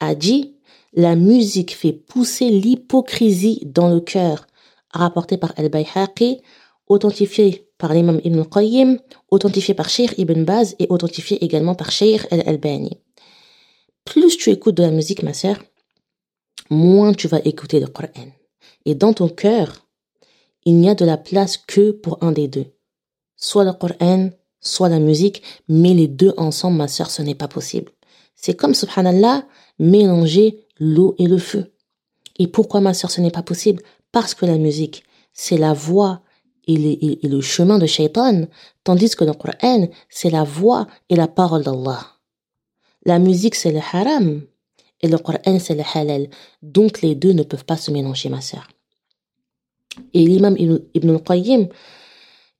a 0.00 0.14
dit 0.14 0.54
La 0.94 1.14
musique 1.14 1.74
fait 1.74 1.92
pousser 1.92 2.50
l'hypocrisie 2.50 3.62
dans 3.66 3.88
le 3.88 4.00
cœur, 4.00 4.46
rapporté 4.90 5.36
par 5.36 5.52
Al-Bayhaqi, 5.56 6.40
authentifié 6.88 7.68
par 7.78 7.92
l'imam 7.92 8.20
Ibn 8.24 8.44
Qayyim, 8.44 8.98
authentifié 9.30 9.74
par 9.74 9.88
Sheikh 9.88 10.14
Ibn 10.16 10.44
Baz 10.44 10.74
et 10.78 10.86
authentifié 10.88 11.44
également 11.44 11.74
par 11.74 11.90
Sheikh 11.90 12.22
Al-Albani. 12.30 12.98
Plus 14.04 14.36
tu 14.36 14.50
écoutes 14.50 14.76
de 14.76 14.82
la 14.82 14.90
musique, 14.90 15.22
ma 15.22 15.34
sœur, 15.34 15.56
moins 16.70 17.12
tu 17.12 17.28
vas 17.28 17.40
écouter 17.44 17.80
le 17.80 17.88
Coran. 17.88 18.30
Et 18.84 18.94
dans 18.94 19.12
ton 19.12 19.28
cœur, 19.28 19.85
il 20.66 20.78
n'y 20.78 20.90
a 20.90 20.96
de 20.96 21.04
la 21.04 21.16
place 21.16 21.56
que 21.56 21.92
pour 21.92 22.18
un 22.22 22.32
des 22.32 22.48
deux. 22.48 22.66
Soit 23.36 23.64
le 23.64 23.72
Coran, 23.72 24.30
soit 24.60 24.88
la 24.88 24.98
musique, 24.98 25.42
mais 25.68 25.94
les 25.94 26.08
deux 26.08 26.34
ensemble, 26.36 26.76
ma 26.76 26.88
sœur, 26.88 27.08
ce 27.10 27.22
n'est 27.22 27.36
pas 27.36 27.46
possible. 27.46 27.92
C'est 28.34 28.54
comme, 28.54 28.74
subhanallah, 28.74 29.46
mélanger 29.78 30.66
l'eau 30.78 31.14
et 31.18 31.26
le 31.26 31.38
feu. 31.38 31.72
Et 32.38 32.48
pourquoi, 32.48 32.80
ma 32.80 32.94
sœur, 32.94 33.12
ce 33.12 33.20
n'est 33.20 33.30
pas 33.30 33.44
possible? 33.44 33.80
Parce 34.10 34.34
que 34.34 34.44
la 34.44 34.58
musique, 34.58 35.04
c'est 35.32 35.56
la 35.56 35.72
voix 35.72 36.22
et, 36.66 37.20
le 37.22 37.40
chemin 37.40 37.78
de 37.78 37.86
Shaitan, 37.86 38.46
tandis 38.82 39.14
que 39.14 39.24
le 39.24 39.34
Coran, 39.34 39.88
c'est 40.08 40.30
la 40.30 40.42
voix 40.42 40.88
et 41.08 41.14
la 41.14 41.28
parole 41.28 41.62
d'Allah. 41.62 42.04
La 43.04 43.20
musique, 43.20 43.54
c'est 43.54 43.70
le 43.70 43.78
haram, 43.78 44.42
et 45.00 45.06
le 45.06 45.18
Coran, 45.18 45.60
c'est 45.60 45.76
le 45.76 45.84
halal. 45.94 46.28
Donc, 46.60 47.02
les 47.02 47.14
deux 47.14 47.34
ne 47.34 47.44
peuvent 47.44 47.64
pas 47.64 47.76
se 47.76 47.92
mélanger, 47.92 48.30
ma 48.30 48.40
sœur. 48.40 48.66
Et 50.14 50.24
l'imam 50.24 50.56
Ibn 50.58 51.10
al-Qayyim, 51.10 51.68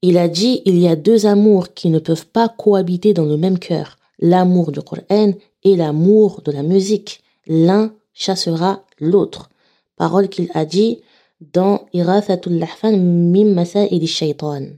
il 0.03 0.19
a 0.19 0.29
dit, 0.29 0.63
il 0.65 0.79
y 0.79 0.89
a 0.89 0.97
deux 0.97 1.27
amours 1.27 1.75
qui 1.75 1.91
ne 1.91 1.99
peuvent 1.99 2.27
pas 2.27 2.49
cohabiter 2.49 3.15
dans 3.15 3.25
le 3.25 3.37
même 3.37 3.59
cœur. 3.59 3.99
L'amour 4.19 4.73
du 4.73 4.81
Coran 4.81 5.33
et 5.65 5.77
l'amour 5.77 6.43
de 6.43 6.53
la 6.53 6.63
musique. 6.63 7.23
L'un 7.47 7.95
chassera 8.13 8.85
l'autre. 8.99 9.51
Parole 9.97 10.29
qu'il 10.29 10.51
a 10.55 10.65
dit 10.65 11.01
dans 11.41 11.87
Irathatul 11.93 12.59
Lahfan 12.59 12.97
Mim 12.97 13.53
Masa'id 13.55 14.07
Shaitan. 14.07 14.69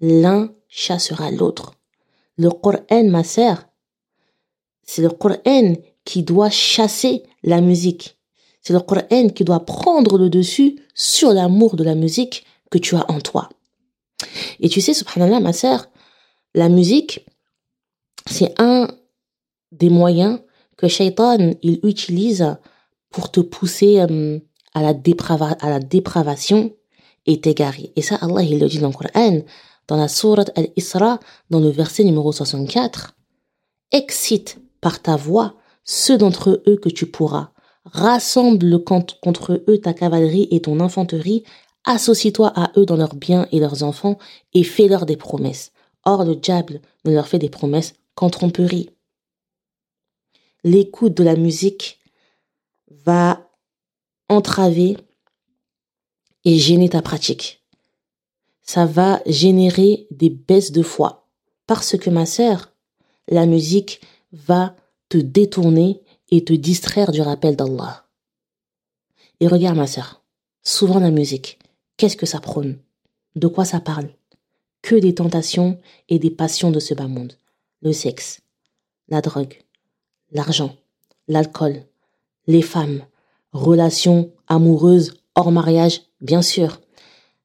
L'un 0.00 0.52
chassera 0.68 1.30
l'autre. 1.30 1.74
Le 2.36 2.50
Coran, 2.50 3.04
ma 3.04 3.24
sœur, 3.24 3.64
c'est 4.82 5.02
le 5.02 5.10
Coran 5.10 5.74
qui 6.04 6.22
doit 6.22 6.50
chasser 6.50 7.22
la 7.42 7.60
musique. 7.60 8.13
C'est 8.64 8.72
le 8.72 8.80
Coran 8.80 9.28
qui 9.28 9.44
doit 9.44 9.66
prendre 9.66 10.16
le 10.16 10.30
dessus 10.30 10.80
sur 10.94 11.32
l'amour 11.32 11.76
de 11.76 11.84
la 11.84 11.94
musique 11.94 12.46
que 12.70 12.78
tu 12.78 12.96
as 12.96 13.10
en 13.10 13.20
toi. 13.20 13.50
Et 14.58 14.70
tu 14.70 14.80
sais, 14.80 14.94
subhanallah, 14.94 15.40
ma 15.40 15.52
sœur, 15.52 15.90
la 16.54 16.70
musique, 16.70 17.26
c'est 18.26 18.58
un 18.58 18.88
des 19.70 19.90
moyens 19.90 20.40
que 20.78 20.88
Shaitan, 20.88 21.52
il 21.62 21.78
utilise 21.82 22.56
pour 23.10 23.30
te 23.30 23.40
pousser 23.40 24.00
euh, 24.00 24.38
à, 24.72 24.80
la 24.80 24.94
à 25.60 25.70
la 25.70 25.78
dépravation 25.78 26.72
et 27.26 27.40
t'égarer. 27.40 27.92
Et 27.96 28.02
ça, 28.02 28.16
Allah, 28.16 28.42
il 28.42 28.58
le 28.58 28.66
dit 28.66 28.78
dans 28.78 28.88
le 28.88 28.94
Coran, 28.94 29.42
dans 29.88 29.96
la 29.96 30.08
sourate 30.08 30.50
Al-Isra, 30.56 31.20
dans 31.50 31.60
le 31.60 31.68
verset 31.68 32.04
numéro 32.04 32.32
64. 32.32 33.14
Excite 33.92 34.58
par 34.80 35.02
ta 35.02 35.16
voix 35.16 35.54
ceux 35.84 36.16
d'entre 36.16 36.62
eux 36.66 36.76
que 36.76 36.88
tu 36.88 37.06
pourras 37.06 37.50
rassemble 37.84 38.82
contre 38.82 39.62
eux 39.68 39.78
ta 39.78 39.92
cavalerie 39.92 40.48
et 40.50 40.60
ton 40.60 40.80
infanterie, 40.80 41.44
associe-toi 41.84 42.52
à 42.54 42.72
eux 42.78 42.86
dans 42.86 42.96
leurs 42.96 43.14
biens 43.14 43.46
et 43.52 43.60
leurs 43.60 43.82
enfants, 43.82 44.18
et 44.52 44.64
fais-leur 44.64 45.06
des 45.06 45.16
promesses. 45.16 45.72
Or 46.04 46.24
le 46.24 46.36
diable 46.36 46.80
ne 47.04 47.12
leur 47.12 47.28
fait 47.28 47.38
des 47.38 47.48
promesses 47.48 47.94
qu'en 48.14 48.30
tromperie. 48.30 48.90
L'écoute 50.62 51.14
de 51.14 51.24
la 51.24 51.36
musique 51.36 51.98
va 52.90 53.50
entraver 54.28 54.96
et 56.44 56.58
gêner 56.58 56.88
ta 56.88 57.02
pratique. 57.02 57.62
Ça 58.62 58.86
va 58.86 59.20
générer 59.26 60.06
des 60.10 60.30
baisses 60.30 60.72
de 60.72 60.82
foi. 60.82 61.28
Parce 61.66 61.96
que 61.98 62.10
ma 62.10 62.26
sœur, 62.26 62.72
la 63.28 63.46
musique 63.46 64.00
va 64.32 64.74
te 65.08 65.18
détourner 65.18 66.00
et 66.34 66.42
te 66.42 66.52
distraire 66.52 67.12
du 67.12 67.22
rappel 67.22 67.54
d'Allah. 67.54 68.06
Et 69.38 69.46
regarde 69.46 69.76
ma 69.76 69.86
sœur, 69.86 70.24
souvent 70.64 70.98
la 70.98 71.12
musique, 71.12 71.60
qu'est-ce 71.96 72.16
que 72.16 72.26
ça 72.26 72.40
prône? 72.40 72.78
De 73.36 73.46
quoi 73.46 73.64
ça 73.64 73.78
parle? 73.78 74.08
Que 74.82 74.96
des 74.96 75.14
tentations 75.14 75.78
et 76.08 76.18
des 76.18 76.32
passions 76.32 76.72
de 76.72 76.80
ce 76.80 76.92
bas 76.92 77.06
monde. 77.06 77.34
Le 77.82 77.92
sexe, 77.92 78.40
la 79.06 79.20
drogue, 79.20 79.62
l'argent, 80.32 80.74
l'alcool, 81.28 81.84
les 82.48 82.62
femmes, 82.62 83.04
relations 83.52 84.32
amoureuses 84.48 85.14
hors 85.36 85.52
mariage, 85.52 86.02
bien 86.20 86.42
sûr, 86.42 86.80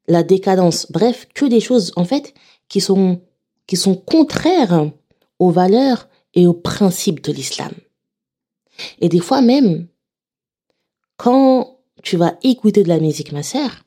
la 0.07 0.23
décadence, 0.23 0.91
bref, 0.91 1.27
que 1.35 1.45
des 1.45 1.59
choses 1.59 1.91
en 1.95 2.05
fait 2.05 2.33
qui 2.67 2.81
sont 2.81 3.21
qui 3.67 3.77
sont 3.77 3.95
contraires 3.95 4.89
aux 5.37 5.51
valeurs 5.51 6.09
et 6.33 6.47
aux 6.47 6.55
principes 6.55 7.23
de 7.23 7.31
l'islam. 7.31 7.71
Et 8.99 9.09
des 9.09 9.19
fois 9.19 9.41
même, 9.41 9.87
quand 11.17 11.79
tu 12.03 12.17
vas 12.17 12.37
écouter 12.43 12.83
de 12.83 12.89
la 12.89 12.99
musique, 12.99 13.31
ma 13.31 13.43
sœur, 13.43 13.83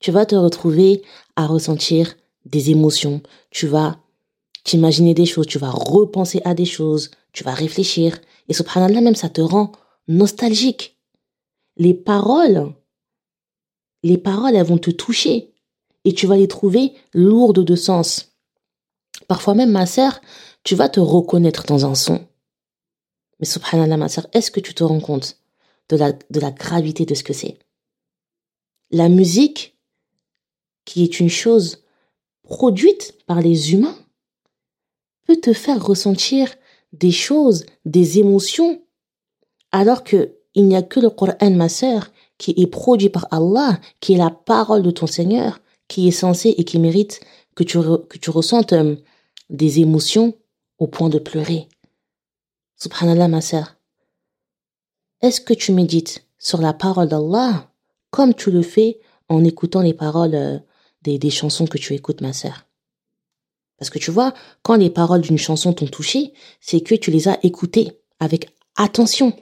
tu 0.00 0.10
vas 0.10 0.26
te 0.26 0.36
retrouver 0.36 1.02
à 1.36 1.46
ressentir 1.46 2.14
des 2.44 2.70
émotions, 2.70 3.22
tu 3.50 3.66
vas 3.66 3.98
t'imaginer 4.64 5.14
des 5.14 5.26
choses, 5.26 5.46
tu 5.46 5.58
vas 5.58 5.70
repenser 5.70 6.40
à 6.44 6.54
des 6.54 6.64
choses, 6.64 7.10
tu 7.32 7.42
vas 7.44 7.54
réfléchir. 7.54 8.18
Et 8.48 8.52
subhanallah, 8.52 9.00
même 9.00 9.14
ça 9.14 9.28
te 9.28 9.40
rend 9.40 9.72
nostalgique. 10.06 10.98
Les 11.76 11.94
paroles, 11.94 12.72
les 14.02 14.18
paroles, 14.18 14.56
elles 14.56 14.66
vont 14.66 14.78
te 14.78 14.90
toucher 14.90 15.54
et 16.04 16.12
tu 16.12 16.26
vas 16.26 16.36
les 16.36 16.48
trouver 16.48 16.92
lourdes 17.12 17.64
de 17.64 17.76
sens. 17.76 18.32
Parfois 19.26 19.54
même, 19.54 19.70
ma 19.70 19.86
sœur, 19.86 20.20
tu 20.64 20.74
vas 20.74 20.88
te 20.88 21.00
reconnaître 21.00 21.64
dans 21.64 21.86
un 21.86 21.94
son. 21.94 22.27
Mais 23.40 23.46
subhanallah, 23.46 23.96
ma 23.96 24.08
sœur, 24.08 24.26
est-ce 24.32 24.50
que 24.50 24.60
tu 24.60 24.74
te 24.74 24.84
rends 24.84 25.00
compte 25.00 25.38
de 25.88 25.96
la, 25.96 26.50
gravité 26.50 27.06
de 27.06 27.14
ce 27.14 27.22
que 27.22 27.32
c'est? 27.32 27.58
La 28.90 29.08
musique, 29.08 29.76
qui 30.84 31.04
est 31.04 31.20
une 31.20 31.28
chose 31.28 31.84
produite 32.42 33.14
par 33.26 33.40
les 33.40 33.72
humains, 33.72 33.98
peut 35.26 35.36
te 35.36 35.52
faire 35.52 35.84
ressentir 35.84 36.54
des 36.92 37.10
choses, 37.10 37.66
des 37.84 38.18
émotions 38.18 38.82
Alors 39.72 40.02
que 40.04 40.34
il 40.54 40.66
n'y 40.66 40.76
a 40.76 40.82
que 40.82 40.98
le 40.98 41.10
Coran, 41.10 41.50
ma 41.50 41.68
sœur, 41.68 42.10
qui 42.38 42.54
est 42.56 42.66
produit 42.66 43.10
par 43.10 43.28
Allah, 43.30 43.78
qui 44.00 44.14
est 44.14 44.16
la 44.16 44.30
parole 44.30 44.82
de 44.82 44.90
ton 44.90 45.06
Seigneur, 45.06 45.60
qui 45.88 46.08
est 46.08 46.12
censé 46.12 46.54
et 46.56 46.64
qui 46.64 46.78
mérite 46.78 47.20
que 47.54 47.64
tu, 47.64 47.78
que 47.78 48.18
tu 48.18 48.30
ressentes 48.30 48.72
euh, 48.72 48.96
des 49.50 49.80
émotions 49.80 50.34
au 50.78 50.86
point 50.86 51.08
de 51.08 51.18
pleurer. 51.18 51.68
Subhanallah, 52.80 53.26
ma 53.26 53.40
sœur. 53.40 53.74
Est-ce 55.20 55.40
que 55.40 55.52
tu 55.52 55.72
médites 55.72 56.24
sur 56.38 56.60
la 56.60 56.72
parole 56.72 57.08
d'Allah 57.08 57.72
comme 58.10 58.34
tu 58.34 58.52
le 58.52 58.62
fais 58.62 59.00
en 59.28 59.42
écoutant 59.42 59.82
les 59.82 59.94
paroles 59.94 60.36
euh, 60.36 60.58
des, 61.02 61.30
chansons 61.30 61.66
que 61.66 61.76
tu 61.76 61.94
écoutes, 61.94 62.20
ma 62.20 62.32
sœur? 62.32 62.66
Parce 63.78 63.90
que 63.90 63.98
tu 63.98 64.12
vois, 64.12 64.32
quand 64.62 64.76
les 64.76 64.90
paroles 64.90 65.22
d'une 65.22 65.38
chanson 65.38 65.72
t'ont 65.72 65.88
touché, 65.88 66.32
c'est 66.60 66.80
que 66.80 66.94
tu 66.94 67.10
les 67.10 67.26
as 67.26 67.44
écoutées 67.44 68.00
avec 68.20 68.48
attention. 68.76 69.32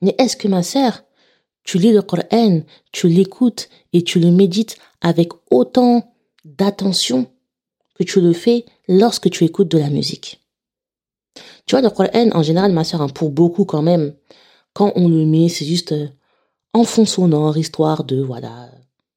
Mais 0.00 0.14
est-ce 0.18 0.36
que, 0.36 0.46
ma 0.46 0.62
sœur, 0.62 1.02
tu 1.64 1.78
lis 1.78 1.92
le 1.92 2.02
Coran, 2.02 2.60
tu 2.92 3.08
l'écoutes 3.08 3.68
et 3.92 4.04
tu 4.04 4.20
le 4.20 4.30
médites 4.30 4.78
avec 5.00 5.32
autant 5.50 6.14
d'attention 6.44 7.32
que 7.96 8.04
tu 8.04 8.20
le 8.20 8.32
fais 8.32 8.64
lorsque 8.86 9.28
tu 9.28 9.44
écoutes 9.44 9.72
de 9.72 9.78
la 9.78 9.90
musique? 9.90 10.40
Tu 11.68 11.74
vois, 11.74 11.82
le 11.82 11.90
Coran, 11.90 12.30
en 12.32 12.42
général, 12.42 12.72
ma 12.72 12.82
soeur, 12.82 13.12
pour 13.12 13.30
beaucoup 13.30 13.66
quand 13.66 13.82
même, 13.82 14.14
quand 14.72 14.90
on 14.96 15.06
le 15.06 15.26
met, 15.26 15.50
c'est 15.50 15.66
juste 15.66 15.92
euh, 15.92 16.08
en 16.72 16.84
fond 16.84 17.04
histoire 17.56 18.04
de, 18.04 18.22
voilà, 18.22 18.70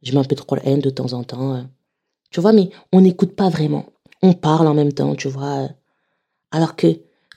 je 0.03 0.11
mets 0.11 0.19
un 0.19 0.25
peu 0.25 0.35
de 0.35 0.41
Coran 0.41 0.77
de 0.77 0.89
temps 0.89 1.13
en 1.13 1.23
temps. 1.23 1.55
Euh. 1.55 1.63
tu 2.29 2.41
vois, 2.41 2.51
mais 2.51 2.69
on 2.91 2.99
n'écoute 2.99 3.37
pas 3.37 3.49
vraiment. 3.49 3.85
On 4.21 4.33
parle 4.33 4.67
en 4.67 4.73
même 4.73 4.91
temps, 4.91 5.15
tu 5.15 5.29
vois. 5.29 5.69
alors 6.51 6.75
que 6.75 6.87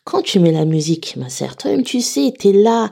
quand 0.03 0.21
tu 0.23 0.41
mets 0.41 0.53
la 0.53 0.65
musique, 0.65 1.17
ma 1.17 1.29
sœur, 1.29 1.57
toi-même, 1.57 1.85
tu 1.85 2.01
sais, 2.01 2.35
t'es 2.37 2.53
là, 2.53 2.91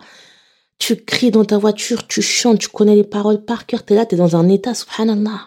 tu 0.79 0.97
cries 0.97 1.33
dans 1.33 1.45
ta 1.45 1.59
voiture, 1.59 2.07
tu 2.07 2.23
chantes, 2.23 2.61
tu 2.61 2.69
connais 2.69 2.95
les 2.95 3.05
paroles 3.05 3.45
par 3.45 3.67
cœur, 3.67 3.85
t'es 3.85 3.97
là, 3.97 4.07
t'es 4.07 4.17
dans 4.17 4.37
un 4.37 4.49
état, 4.49 4.75
subhanallah. 4.75 5.47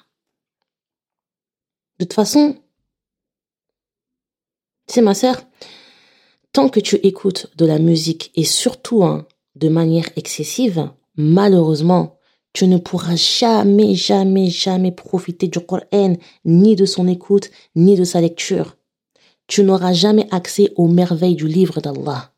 De 1.99 2.05
toute 2.05 2.13
façon, 2.13 2.57
c'est 4.87 5.01
ma 5.01 5.13
sœur, 5.13 5.37
tant 6.55 6.69
que 6.69 6.79
tu 6.79 6.95
écoutes 7.03 7.47
de 7.57 7.65
la 7.65 7.79
musique 7.79 8.31
et 8.35 8.45
surtout 8.45 9.03
hein, 9.03 9.27
de 9.57 9.67
manière 9.67 10.07
excessive, 10.15 10.89
malheureusement, 11.17 12.17
tu 12.53 12.65
ne 12.67 12.77
pourras 12.77 13.17
jamais, 13.17 13.93
jamais, 13.93 14.49
jamais 14.49 14.93
profiter 14.93 15.49
du 15.49 15.59
Coran, 15.59 16.15
ni 16.45 16.77
de 16.77 16.85
son 16.85 17.09
écoute, 17.09 17.51
ni 17.75 17.97
de 17.97 18.05
sa 18.05 18.21
lecture. 18.21 18.77
Tu 19.47 19.63
n'auras 19.63 19.91
jamais 19.91 20.29
accès 20.31 20.71
aux 20.77 20.87
merveilles 20.87 21.35
du 21.35 21.49
livre 21.49 21.81
d'Allah 21.81 22.31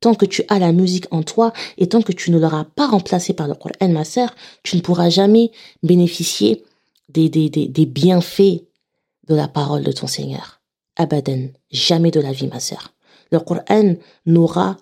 tant 0.00 0.14
que 0.14 0.26
tu 0.26 0.42
as 0.48 0.58
la 0.58 0.72
musique 0.72 1.06
en 1.10 1.22
toi 1.22 1.54
et 1.78 1.88
tant 1.88 2.02
que 2.02 2.12
tu 2.12 2.30
ne 2.30 2.38
l'auras 2.38 2.64
pas 2.64 2.86
remplacée 2.86 3.32
par 3.32 3.48
le 3.48 3.54
Coran, 3.54 3.88
ma 3.88 4.04
sœur, 4.04 4.34
tu 4.62 4.76
ne 4.76 4.82
pourras 4.82 5.08
jamais 5.08 5.50
bénéficier 5.82 6.62
des, 7.08 7.30
des, 7.30 7.48
des, 7.48 7.66
des 7.66 7.86
bienfaits 7.86 8.60
de 9.26 9.34
la 9.34 9.48
parole 9.48 9.82
de 9.82 9.92
ton 9.92 10.06
Seigneur. 10.06 10.60
Abadan, 10.96 11.48
jamais 11.70 12.10
de 12.10 12.20
la 12.20 12.32
vie, 12.32 12.48
ma 12.48 12.60
sœur. 12.60 12.92
Le 13.30 13.40
Coran 13.40 13.96
n'aura 14.24 14.76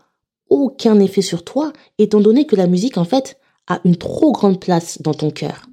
aucun 0.50 1.00
effet 1.00 1.22
sur 1.22 1.44
toi, 1.44 1.72
étant 1.98 2.20
donné 2.20 2.46
que 2.46 2.56
la 2.56 2.66
musique, 2.66 2.98
en 2.98 3.04
fait, 3.04 3.38
a 3.66 3.80
une 3.84 3.96
trop 3.96 4.32
grande 4.32 4.60
place 4.60 5.00
dans 5.00 5.14
ton 5.14 5.30
cœur. 5.30 5.66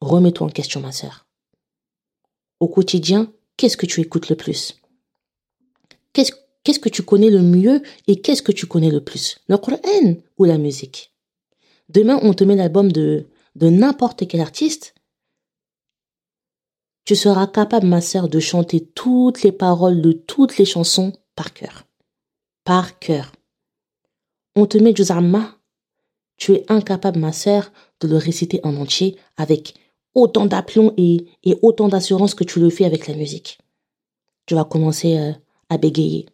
Remets-toi 0.00 0.46
en 0.46 0.50
question, 0.50 0.80
ma 0.80 0.92
sœur. 0.92 1.26
Au 2.60 2.68
quotidien, 2.68 3.32
qu'est-ce 3.56 3.76
que 3.76 3.86
tu 3.86 4.00
écoutes 4.00 4.28
le 4.28 4.36
plus? 4.36 4.80
Qu'est-ce 6.12 6.80
que 6.80 6.88
tu 6.88 7.02
connais 7.02 7.30
le 7.30 7.42
mieux 7.42 7.82
et 8.06 8.20
qu'est-ce 8.20 8.42
que 8.42 8.52
tu 8.52 8.66
connais 8.66 8.90
le 8.90 9.04
plus? 9.04 9.38
Le 9.48 9.58
Coran 9.58 10.16
ou 10.38 10.44
la 10.44 10.58
musique? 10.58 11.12
Demain, 11.88 12.18
on 12.22 12.32
te 12.34 12.44
met 12.44 12.56
l'album 12.56 12.90
de, 12.90 13.26
de 13.54 13.68
n'importe 13.68 14.26
quel 14.26 14.40
artiste. 14.40 14.94
Tu 17.04 17.14
seras 17.14 17.46
capable, 17.46 17.86
ma 17.86 18.00
sœur, 18.00 18.28
de 18.28 18.40
chanter 18.40 18.80
toutes 18.80 19.42
les 19.42 19.52
paroles 19.52 20.00
de 20.02 20.12
toutes 20.12 20.58
les 20.58 20.64
chansons 20.64 21.12
par 21.36 21.52
cœur. 21.52 21.86
Par 22.64 22.98
cœur. 22.98 23.32
On 24.56 24.66
te 24.66 24.78
met 24.78 24.92
du 24.92 25.02
Amma. 25.10 25.54
Tu 26.36 26.54
es 26.54 26.64
incapable, 26.68 27.20
ma 27.20 27.32
sœur, 27.32 27.72
de 28.00 28.08
le 28.08 28.16
réciter 28.16 28.60
en 28.64 28.76
entier 28.76 29.16
avec 29.36 29.74
autant 30.14 30.46
d'aplomb 30.46 30.92
et, 30.96 31.26
et 31.44 31.58
autant 31.62 31.88
d'assurance 31.88 32.34
que 32.34 32.44
tu 32.44 32.58
le 32.58 32.70
fais 32.70 32.84
avec 32.84 33.06
la 33.06 33.14
musique. 33.14 33.58
Tu 34.46 34.54
vas 34.54 34.64
commencer 34.64 35.16
euh, 35.18 35.32
à 35.68 35.78
bégayer. 35.78 36.26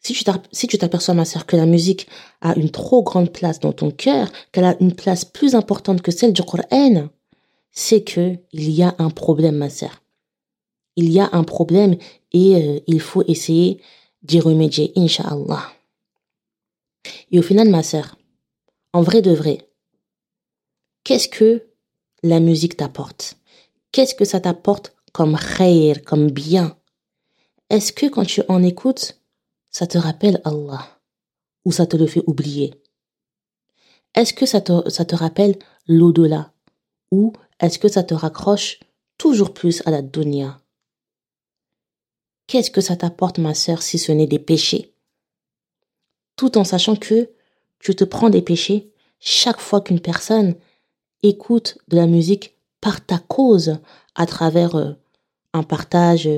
Si 0.00 0.66
tu 0.66 0.78
t'aperçois, 0.78 1.14
ma 1.14 1.24
sœur, 1.26 1.44
que 1.44 1.56
la 1.56 1.66
musique 1.66 2.08
a 2.40 2.56
une 2.56 2.70
trop 2.70 3.02
grande 3.02 3.32
place 3.32 3.60
dans 3.60 3.72
ton 3.72 3.90
cœur, 3.90 4.30
qu'elle 4.50 4.64
a 4.64 4.76
une 4.80 4.94
place 4.94 5.24
plus 5.24 5.54
importante 5.54 6.00
que 6.00 6.10
celle 6.10 6.32
du 6.32 6.42
Coran, 6.42 7.08
c'est 7.70 8.02
que 8.02 8.36
il 8.52 8.70
y 8.70 8.82
a 8.82 8.94
un 8.98 9.10
problème, 9.10 9.56
ma 9.56 9.68
sœur. 9.68 9.99
Il 10.96 11.10
y 11.10 11.20
a 11.20 11.28
un 11.32 11.44
problème 11.44 11.96
et 12.32 12.56
euh, 12.56 12.80
il 12.86 13.00
faut 13.00 13.22
essayer 13.26 13.80
d'y 14.22 14.40
remédier, 14.40 14.92
Inch'Allah. 14.96 15.62
Et 17.30 17.38
au 17.38 17.42
final, 17.42 17.68
ma 17.68 17.82
sœur, 17.82 18.16
en 18.92 19.02
vrai 19.02 19.22
de 19.22 19.32
vrai, 19.32 19.68
qu'est-ce 21.04 21.28
que 21.28 21.66
la 22.22 22.40
musique 22.40 22.76
t'apporte? 22.76 23.36
Qu'est-ce 23.92 24.14
que 24.14 24.24
ça 24.24 24.40
t'apporte 24.40 24.94
comme 25.12 25.36
khair, 25.38 26.02
comme 26.02 26.30
bien? 26.30 26.76
Est-ce 27.70 27.92
que 27.92 28.06
quand 28.06 28.24
tu 28.24 28.42
en 28.48 28.62
écoutes, 28.62 29.20
ça 29.70 29.86
te 29.86 29.96
rappelle 29.96 30.40
Allah 30.44 31.00
ou 31.64 31.72
ça 31.72 31.86
te 31.86 31.96
le 31.96 32.06
fait 32.06 32.22
oublier? 32.26 32.74
Est-ce 34.14 34.34
que 34.34 34.46
ça 34.46 34.60
te, 34.60 34.88
ça 34.90 35.04
te 35.04 35.14
rappelle 35.14 35.56
l'au-delà 35.86 36.52
ou 37.10 37.32
est-ce 37.60 37.78
que 37.78 37.88
ça 37.88 38.02
te 38.02 38.14
raccroche 38.14 38.80
toujours 39.18 39.54
plus 39.54 39.82
à 39.86 39.90
la 39.90 40.02
dunya? 40.02 40.59
Qu'est-ce 42.50 42.72
que 42.72 42.80
ça 42.80 42.96
t'apporte, 42.96 43.38
ma 43.38 43.54
sœur, 43.54 43.80
si 43.80 43.96
ce 43.96 44.10
n'est 44.10 44.26
des 44.26 44.40
péchés? 44.40 44.92
Tout 46.34 46.58
en 46.58 46.64
sachant 46.64 46.96
que 46.96 47.30
tu 47.78 47.94
te 47.94 48.02
prends 48.02 48.28
des 48.28 48.42
péchés 48.42 48.90
chaque 49.20 49.60
fois 49.60 49.80
qu'une 49.80 50.00
personne 50.00 50.56
écoute 51.22 51.78
de 51.86 51.94
la 51.94 52.08
musique 52.08 52.56
par 52.80 53.06
ta 53.06 53.18
cause 53.18 53.78
à 54.16 54.26
travers 54.26 54.74
euh, 54.74 54.94
un 55.52 55.62
partage 55.62 56.28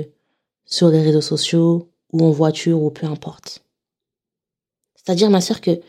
sur 0.66 0.90
les 0.90 1.00
réseaux 1.00 1.22
sociaux 1.22 1.88
ou 2.12 2.26
en 2.26 2.30
voiture 2.30 2.82
ou 2.82 2.90
peu 2.90 3.06
importe. 3.06 3.64
C'est-à-dire, 4.94 5.30
ma 5.30 5.40
sœur, 5.40 5.62
que 5.62 5.80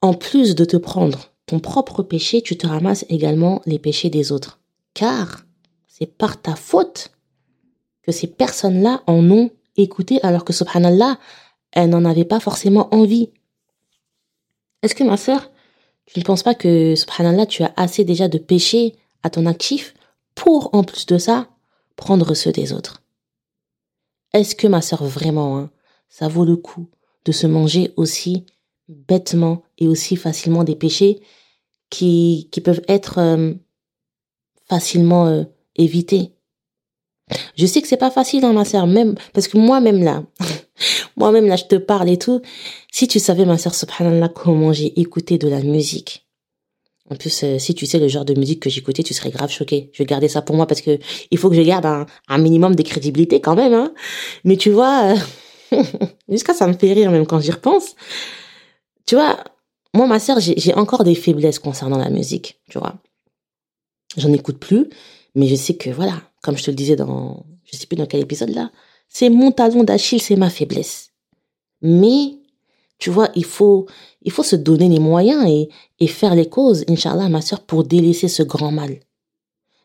en 0.00 0.14
plus 0.14 0.54
de 0.54 0.64
te 0.64 0.78
prendre 0.78 1.32
ton 1.44 1.60
propre 1.60 2.02
péché, 2.02 2.40
tu 2.40 2.56
te 2.56 2.66
ramasses 2.66 3.04
également 3.10 3.60
les 3.66 3.78
péchés 3.78 4.08
des 4.08 4.32
autres. 4.32 4.58
Car 4.94 5.44
c'est 5.86 6.06
par 6.06 6.40
ta 6.40 6.56
faute 6.56 7.13
que 8.04 8.12
ces 8.12 8.26
personnes-là 8.26 9.02
en 9.06 9.30
ont 9.30 9.50
écouté 9.76 10.20
alors 10.22 10.44
que, 10.44 10.52
subhanallah, 10.52 11.18
elles 11.72 11.90
n'en 11.90 12.04
avaient 12.04 12.24
pas 12.24 12.40
forcément 12.40 12.92
envie. 12.94 13.30
Est-ce 14.82 14.94
que, 14.94 15.04
ma 15.04 15.16
sœur, 15.16 15.50
tu 16.06 16.18
ne 16.18 16.24
penses 16.24 16.42
pas 16.42 16.54
que, 16.54 16.94
subhanallah, 16.94 17.46
tu 17.46 17.62
as 17.62 17.72
assez 17.76 18.04
déjà 18.04 18.28
de 18.28 18.38
péchés 18.38 18.94
à 19.22 19.30
ton 19.30 19.46
actif 19.46 19.94
pour, 20.34 20.74
en 20.74 20.84
plus 20.84 21.06
de 21.06 21.18
ça, 21.18 21.48
prendre 21.96 22.34
ceux 22.34 22.52
des 22.52 22.72
autres? 22.72 23.02
Est-ce 24.32 24.54
que 24.54 24.66
ma 24.66 24.82
sœur 24.82 25.04
vraiment, 25.04 25.58
hein, 25.58 25.70
ça 26.08 26.28
vaut 26.28 26.44
le 26.44 26.56
coup 26.56 26.88
de 27.24 27.32
se 27.32 27.46
manger 27.46 27.92
aussi 27.96 28.44
bêtement 28.88 29.62
et 29.78 29.88
aussi 29.88 30.16
facilement 30.16 30.64
des 30.64 30.76
péchés 30.76 31.22
qui, 31.88 32.48
qui 32.52 32.60
peuvent 32.60 32.82
être 32.88 33.18
euh, 33.18 33.54
facilement 34.68 35.26
euh, 35.26 35.44
évités? 35.76 36.32
Je 37.56 37.66
sais 37.66 37.80
que 37.80 37.88
c'est 37.88 37.96
pas 37.96 38.10
facile, 38.10 38.46
ma 38.46 38.64
sœur, 38.64 38.86
même 38.86 39.14
parce 39.32 39.48
que 39.48 39.56
moi-même 39.56 40.02
là, 40.02 40.22
moi-même 41.16 41.46
là, 41.46 41.56
je 41.56 41.64
te 41.64 41.76
parle 41.76 42.08
et 42.10 42.18
tout. 42.18 42.42
Si 42.92 43.08
tu 43.08 43.18
savais, 43.18 43.44
ma 43.44 43.58
sœur, 43.58 43.74
subhanallah, 43.74 44.28
comment 44.28 44.72
j'ai 44.72 44.98
écouté 45.00 45.38
de 45.38 45.48
la 45.48 45.60
musique 45.60 46.24
en 47.10 47.16
plus, 47.16 47.44
euh, 47.44 47.58
si 47.58 47.74
tu 47.74 47.84
sais 47.84 47.98
le 47.98 48.08
genre 48.08 48.24
de 48.24 48.32
musique 48.32 48.60
que 48.60 48.70
j'écoutais, 48.70 49.02
tu 49.02 49.12
serais 49.12 49.30
grave 49.30 49.50
choqué. 49.50 49.90
Je 49.92 49.98
vais 49.98 50.06
garder 50.06 50.28
ça 50.28 50.40
pour 50.40 50.56
moi 50.56 50.66
parce 50.66 50.80
que 50.80 50.98
il 51.30 51.36
faut 51.36 51.50
que 51.50 51.56
je 51.56 51.60
garde 51.60 51.84
un, 51.84 52.06
un 52.28 52.38
minimum 52.38 52.74
de 52.74 52.82
crédibilité 52.82 53.40
quand 53.42 53.54
même. 53.54 53.74
Hein. 53.74 53.92
Mais 54.44 54.56
tu 54.56 54.70
vois, 54.70 55.14
euh, 55.72 55.82
jusqu'à 56.30 56.54
ça 56.54 56.66
me 56.66 56.72
fait 56.72 56.94
rire 56.94 57.10
même 57.10 57.26
quand 57.26 57.40
j'y 57.40 57.50
repense. 57.50 57.94
Tu 59.06 59.16
vois, 59.16 59.36
moi, 59.92 60.06
ma 60.06 60.18
sœur, 60.18 60.38
j'ai 60.40 60.74
encore 60.74 61.04
des 61.04 61.14
faiblesses 61.14 61.58
concernant 61.58 61.98
la 61.98 62.08
musique. 62.08 62.58
Tu 62.70 62.78
vois, 62.78 62.94
j'en 64.16 64.32
écoute 64.32 64.58
plus, 64.58 64.88
mais 65.34 65.46
je 65.46 65.56
sais 65.56 65.74
que 65.74 65.90
voilà, 65.90 66.22
comme 66.44 66.58
je 66.58 66.64
te 66.64 66.70
le 66.70 66.76
disais 66.76 66.94
dans, 66.94 67.46
je 67.64 67.74
sais 67.74 67.86
plus 67.86 67.96
dans 67.96 68.04
quel 68.04 68.20
épisode 68.20 68.50
là, 68.50 68.70
c'est 69.08 69.30
mon 69.30 69.50
talon 69.50 69.82
d'Achille, 69.82 70.20
c'est 70.20 70.36
ma 70.36 70.50
faiblesse. 70.50 71.10
Mais 71.80 72.36
tu 72.98 73.08
vois, 73.08 73.30
il 73.34 73.46
faut, 73.46 73.86
il 74.20 74.30
faut 74.30 74.42
se 74.42 74.54
donner 74.54 74.90
les 74.90 74.98
moyens 74.98 75.48
et, 75.48 75.70
et 76.00 76.06
faire 76.06 76.34
les 76.34 76.48
causes, 76.48 76.84
Inch'Allah, 76.86 77.30
ma 77.30 77.40
sœur, 77.40 77.62
pour 77.62 77.84
délaisser 77.84 78.28
ce 78.28 78.42
grand 78.42 78.72
mal. 78.72 79.00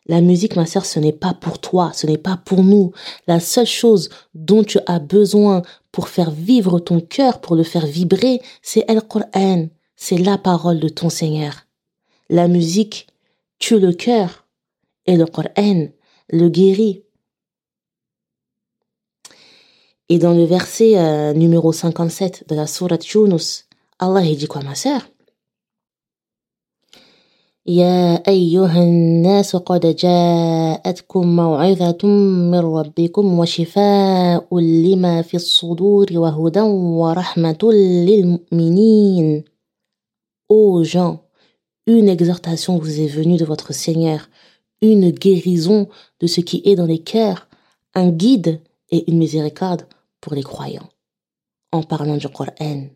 La 0.04 0.20
musique, 0.20 0.54
ma 0.54 0.66
sœur, 0.66 0.84
ce 0.84 1.00
n'est 1.00 1.14
pas 1.14 1.32
pour 1.32 1.60
toi, 1.60 1.92
ce 1.94 2.06
n'est 2.06 2.18
pas 2.18 2.36
pour 2.36 2.62
nous. 2.62 2.92
La 3.26 3.40
seule 3.40 3.66
chose 3.66 4.10
dont 4.34 4.62
tu 4.62 4.78
as 4.86 4.98
besoin 4.98 5.62
pour 5.92 6.08
faire 6.08 6.30
vivre 6.30 6.78
ton 6.78 7.00
cœur, 7.00 7.40
pour 7.40 7.56
le 7.56 7.62
faire 7.62 7.86
vibrer, 7.86 8.42
c'est 8.60 8.84
El 8.86 9.00
Qur'an, 9.00 9.68
c'est 9.96 10.18
la 10.18 10.36
parole 10.36 10.78
de 10.78 10.90
ton 10.90 11.08
Seigneur. 11.08 11.54
La 12.28 12.48
musique 12.48 13.06
tue 13.58 13.78
le 13.78 13.94
cœur 13.94 14.46
et 15.06 15.16
le 15.16 15.24
Qur'an 15.24 15.88
le 16.29 16.49
guérit. 16.49 17.03
Et 20.09 20.19
dans 20.19 20.33
le 20.33 20.43
verset 20.45 20.97
euh, 20.97 21.33
numéro 21.33 21.71
57 21.71 22.47
de 22.47 22.55
la 22.55 22.67
sourate 22.67 23.07
Yunus, 23.07 23.67
Allah 23.99 24.21
dit 24.21 24.47
quoi 24.47 24.61
ma 24.61 24.75
sœur 24.75 25.01
يا 27.67 28.23
أيها 28.27 28.83
الناس 28.83 29.55
قد 29.55 29.95
جاءتكم 29.95 31.35
موعظة 31.35 32.07
من 32.51 32.59
ربكم 32.59 33.39
وشفاء 33.39 34.59
لما 34.59 35.21
في 35.21 35.37
الصدور 35.37 36.05
وهدى 36.11 36.61
ورحمة 36.61 37.57
للمؤمنين 37.63 39.43
Ô 40.47 40.83
gens, 40.83 41.23
une 41.87 42.07
exhortation 42.07 42.77
vous 42.77 43.01
est 43.01 43.07
venue 43.07 43.37
de 43.37 43.45
votre 43.45 43.73
Seigneur, 43.73 44.29
une 44.82 45.10
guérison 45.10 45.88
de 46.20 46.26
ce 46.26 46.40
qui 46.40 46.62
est 46.64 46.76
dans 46.76 46.86
les 46.86 47.02
cœurs, 47.02 47.48
un 47.94 48.10
guide 48.10 48.60
et 48.90 49.10
une 49.10 49.18
miséricorde 49.18 49.86
pour 50.20 50.34
les 50.34 50.42
croyants. 50.42 50.88
En 51.72 51.82
parlant 51.82 52.16
du 52.16 52.28
Coran. 52.28 52.88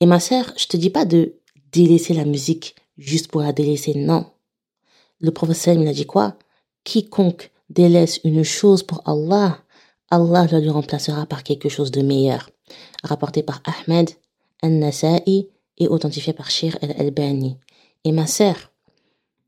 Et 0.00 0.06
ma 0.06 0.20
sœur, 0.20 0.52
je 0.56 0.66
te 0.66 0.76
dis 0.76 0.90
pas 0.90 1.04
de 1.04 1.36
délaisser 1.72 2.14
la 2.14 2.24
musique 2.24 2.74
juste 2.98 3.28
pour 3.28 3.42
la 3.42 3.52
délaisser, 3.52 3.94
non. 3.94 4.26
Le 5.20 5.30
prophète 5.30 5.76
il 5.78 5.88
a 5.88 5.92
dit 5.92 6.06
quoi? 6.06 6.36
Quiconque 6.84 7.50
délaisse 7.70 8.20
une 8.24 8.42
chose 8.42 8.82
pour 8.82 9.02
Allah, 9.08 9.58
Allah 10.10 10.46
le 10.50 10.60
lui 10.60 10.68
remplacera 10.70 11.26
par 11.26 11.42
quelque 11.42 11.68
chose 11.68 11.90
de 11.90 12.02
meilleur. 12.02 12.50
Rapporté 13.02 13.42
par 13.42 13.62
Ahmed, 13.64 14.10
An-Nasa'i 14.62 15.48
et 15.78 15.88
authentifié 15.88 16.32
par 16.32 16.50
Shir 16.50 16.76
al-Albani. 16.82 17.56
Et 18.04 18.12
ma 18.12 18.26
sœur, 18.26 18.72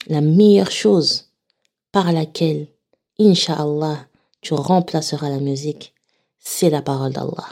la 0.07 0.21
meilleure 0.21 0.71
chose 0.71 1.31
par 1.93 2.13
laquelle, 2.13 2.69
Inch'Allah, 3.19 4.07
tu 4.41 4.55
remplaceras 4.55 5.29
la 5.29 5.41
musique, 5.41 5.95
c'est 6.39 6.71
la 6.71 6.83
parole 6.83 7.13
d'Allah. 7.13 7.49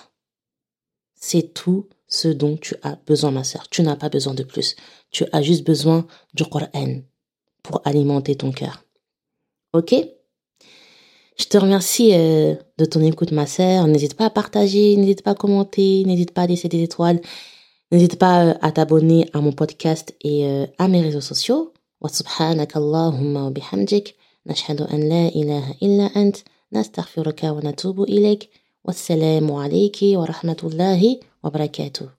C'est 1.14 1.54
tout 1.54 1.88
ce 2.08 2.28
dont 2.28 2.56
tu 2.56 2.76
as 2.82 2.96
besoin, 3.06 3.30
ma 3.30 3.44
sœur. 3.44 3.68
Tu 3.68 3.82
n'as 3.82 3.96
pas 3.96 4.08
besoin 4.08 4.34
de 4.34 4.44
plus. 4.44 4.76
Tu 5.10 5.24
as 5.32 5.42
juste 5.42 5.66
besoin 5.66 6.06
du 6.34 6.44
Coran 6.44 7.00
pour 7.62 7.82
alimenter 7.84 8.36
ton 8.36 8.52
cœur. 8.52 8.84
Ok? 9.72 9.94
Je 11.38 11.44
te 11.44 11.58
remercie 11.58 12.14
euh, 12.14 12.54
de 12.78 12.84
ton 12.84 13.02
écoute, 13.02 13.32
ma 13.32 13.46
sœur. 13.46 13.86
N'hésite 13.86 14.14
pas 14.14 14.26
à 14.26 14.30
partager, 14.30 14.96
n'hésite 14.96 15.22
pas 15.22 15.32
à 15.32 15.34
commenter, 15.34 16.04
n'hésite 16.04 16.30
pas 16.30 16.42
à 16.42 16.46
laisser 16.46 16.68
des 16.68 16.82
étoiles. 16.82 17.20
N'hésite 17.92 18.18
pas 18.18 18.46
euh, 18.46 18.54
à 18.62 18.72
t'abonner 18.72 19.28
à 19.32 19.40
mon 19.40 19.52
podcast 19.52 20.14
et 20.22 20.46
euh, 20.46 20.66
à 20.78 20.88
mes 20.88 21.02
réseaux 21.02 21.20
sociaux. 21.20 21.74
وسبحانك 22.00 22.76
اللهم 22.76 23.36
وبحمدك 23.36 24.14
نشهد 24.46 24.80
أن 24.80 25.08
لا 25.08 25.28
إله 25.28 25.74
إلا 25.82 26.04
أنت 26.04 26.36
نستغفرك 26.72 27.44
ونتوب 27.44 28.02
إليك 28.02 28.50
والسلام 28.84 29.52
عليك 29.52 29.98
ورحمة 30.02 30.56
الله 30.64 31.20
وبركاته. 31.44 32.15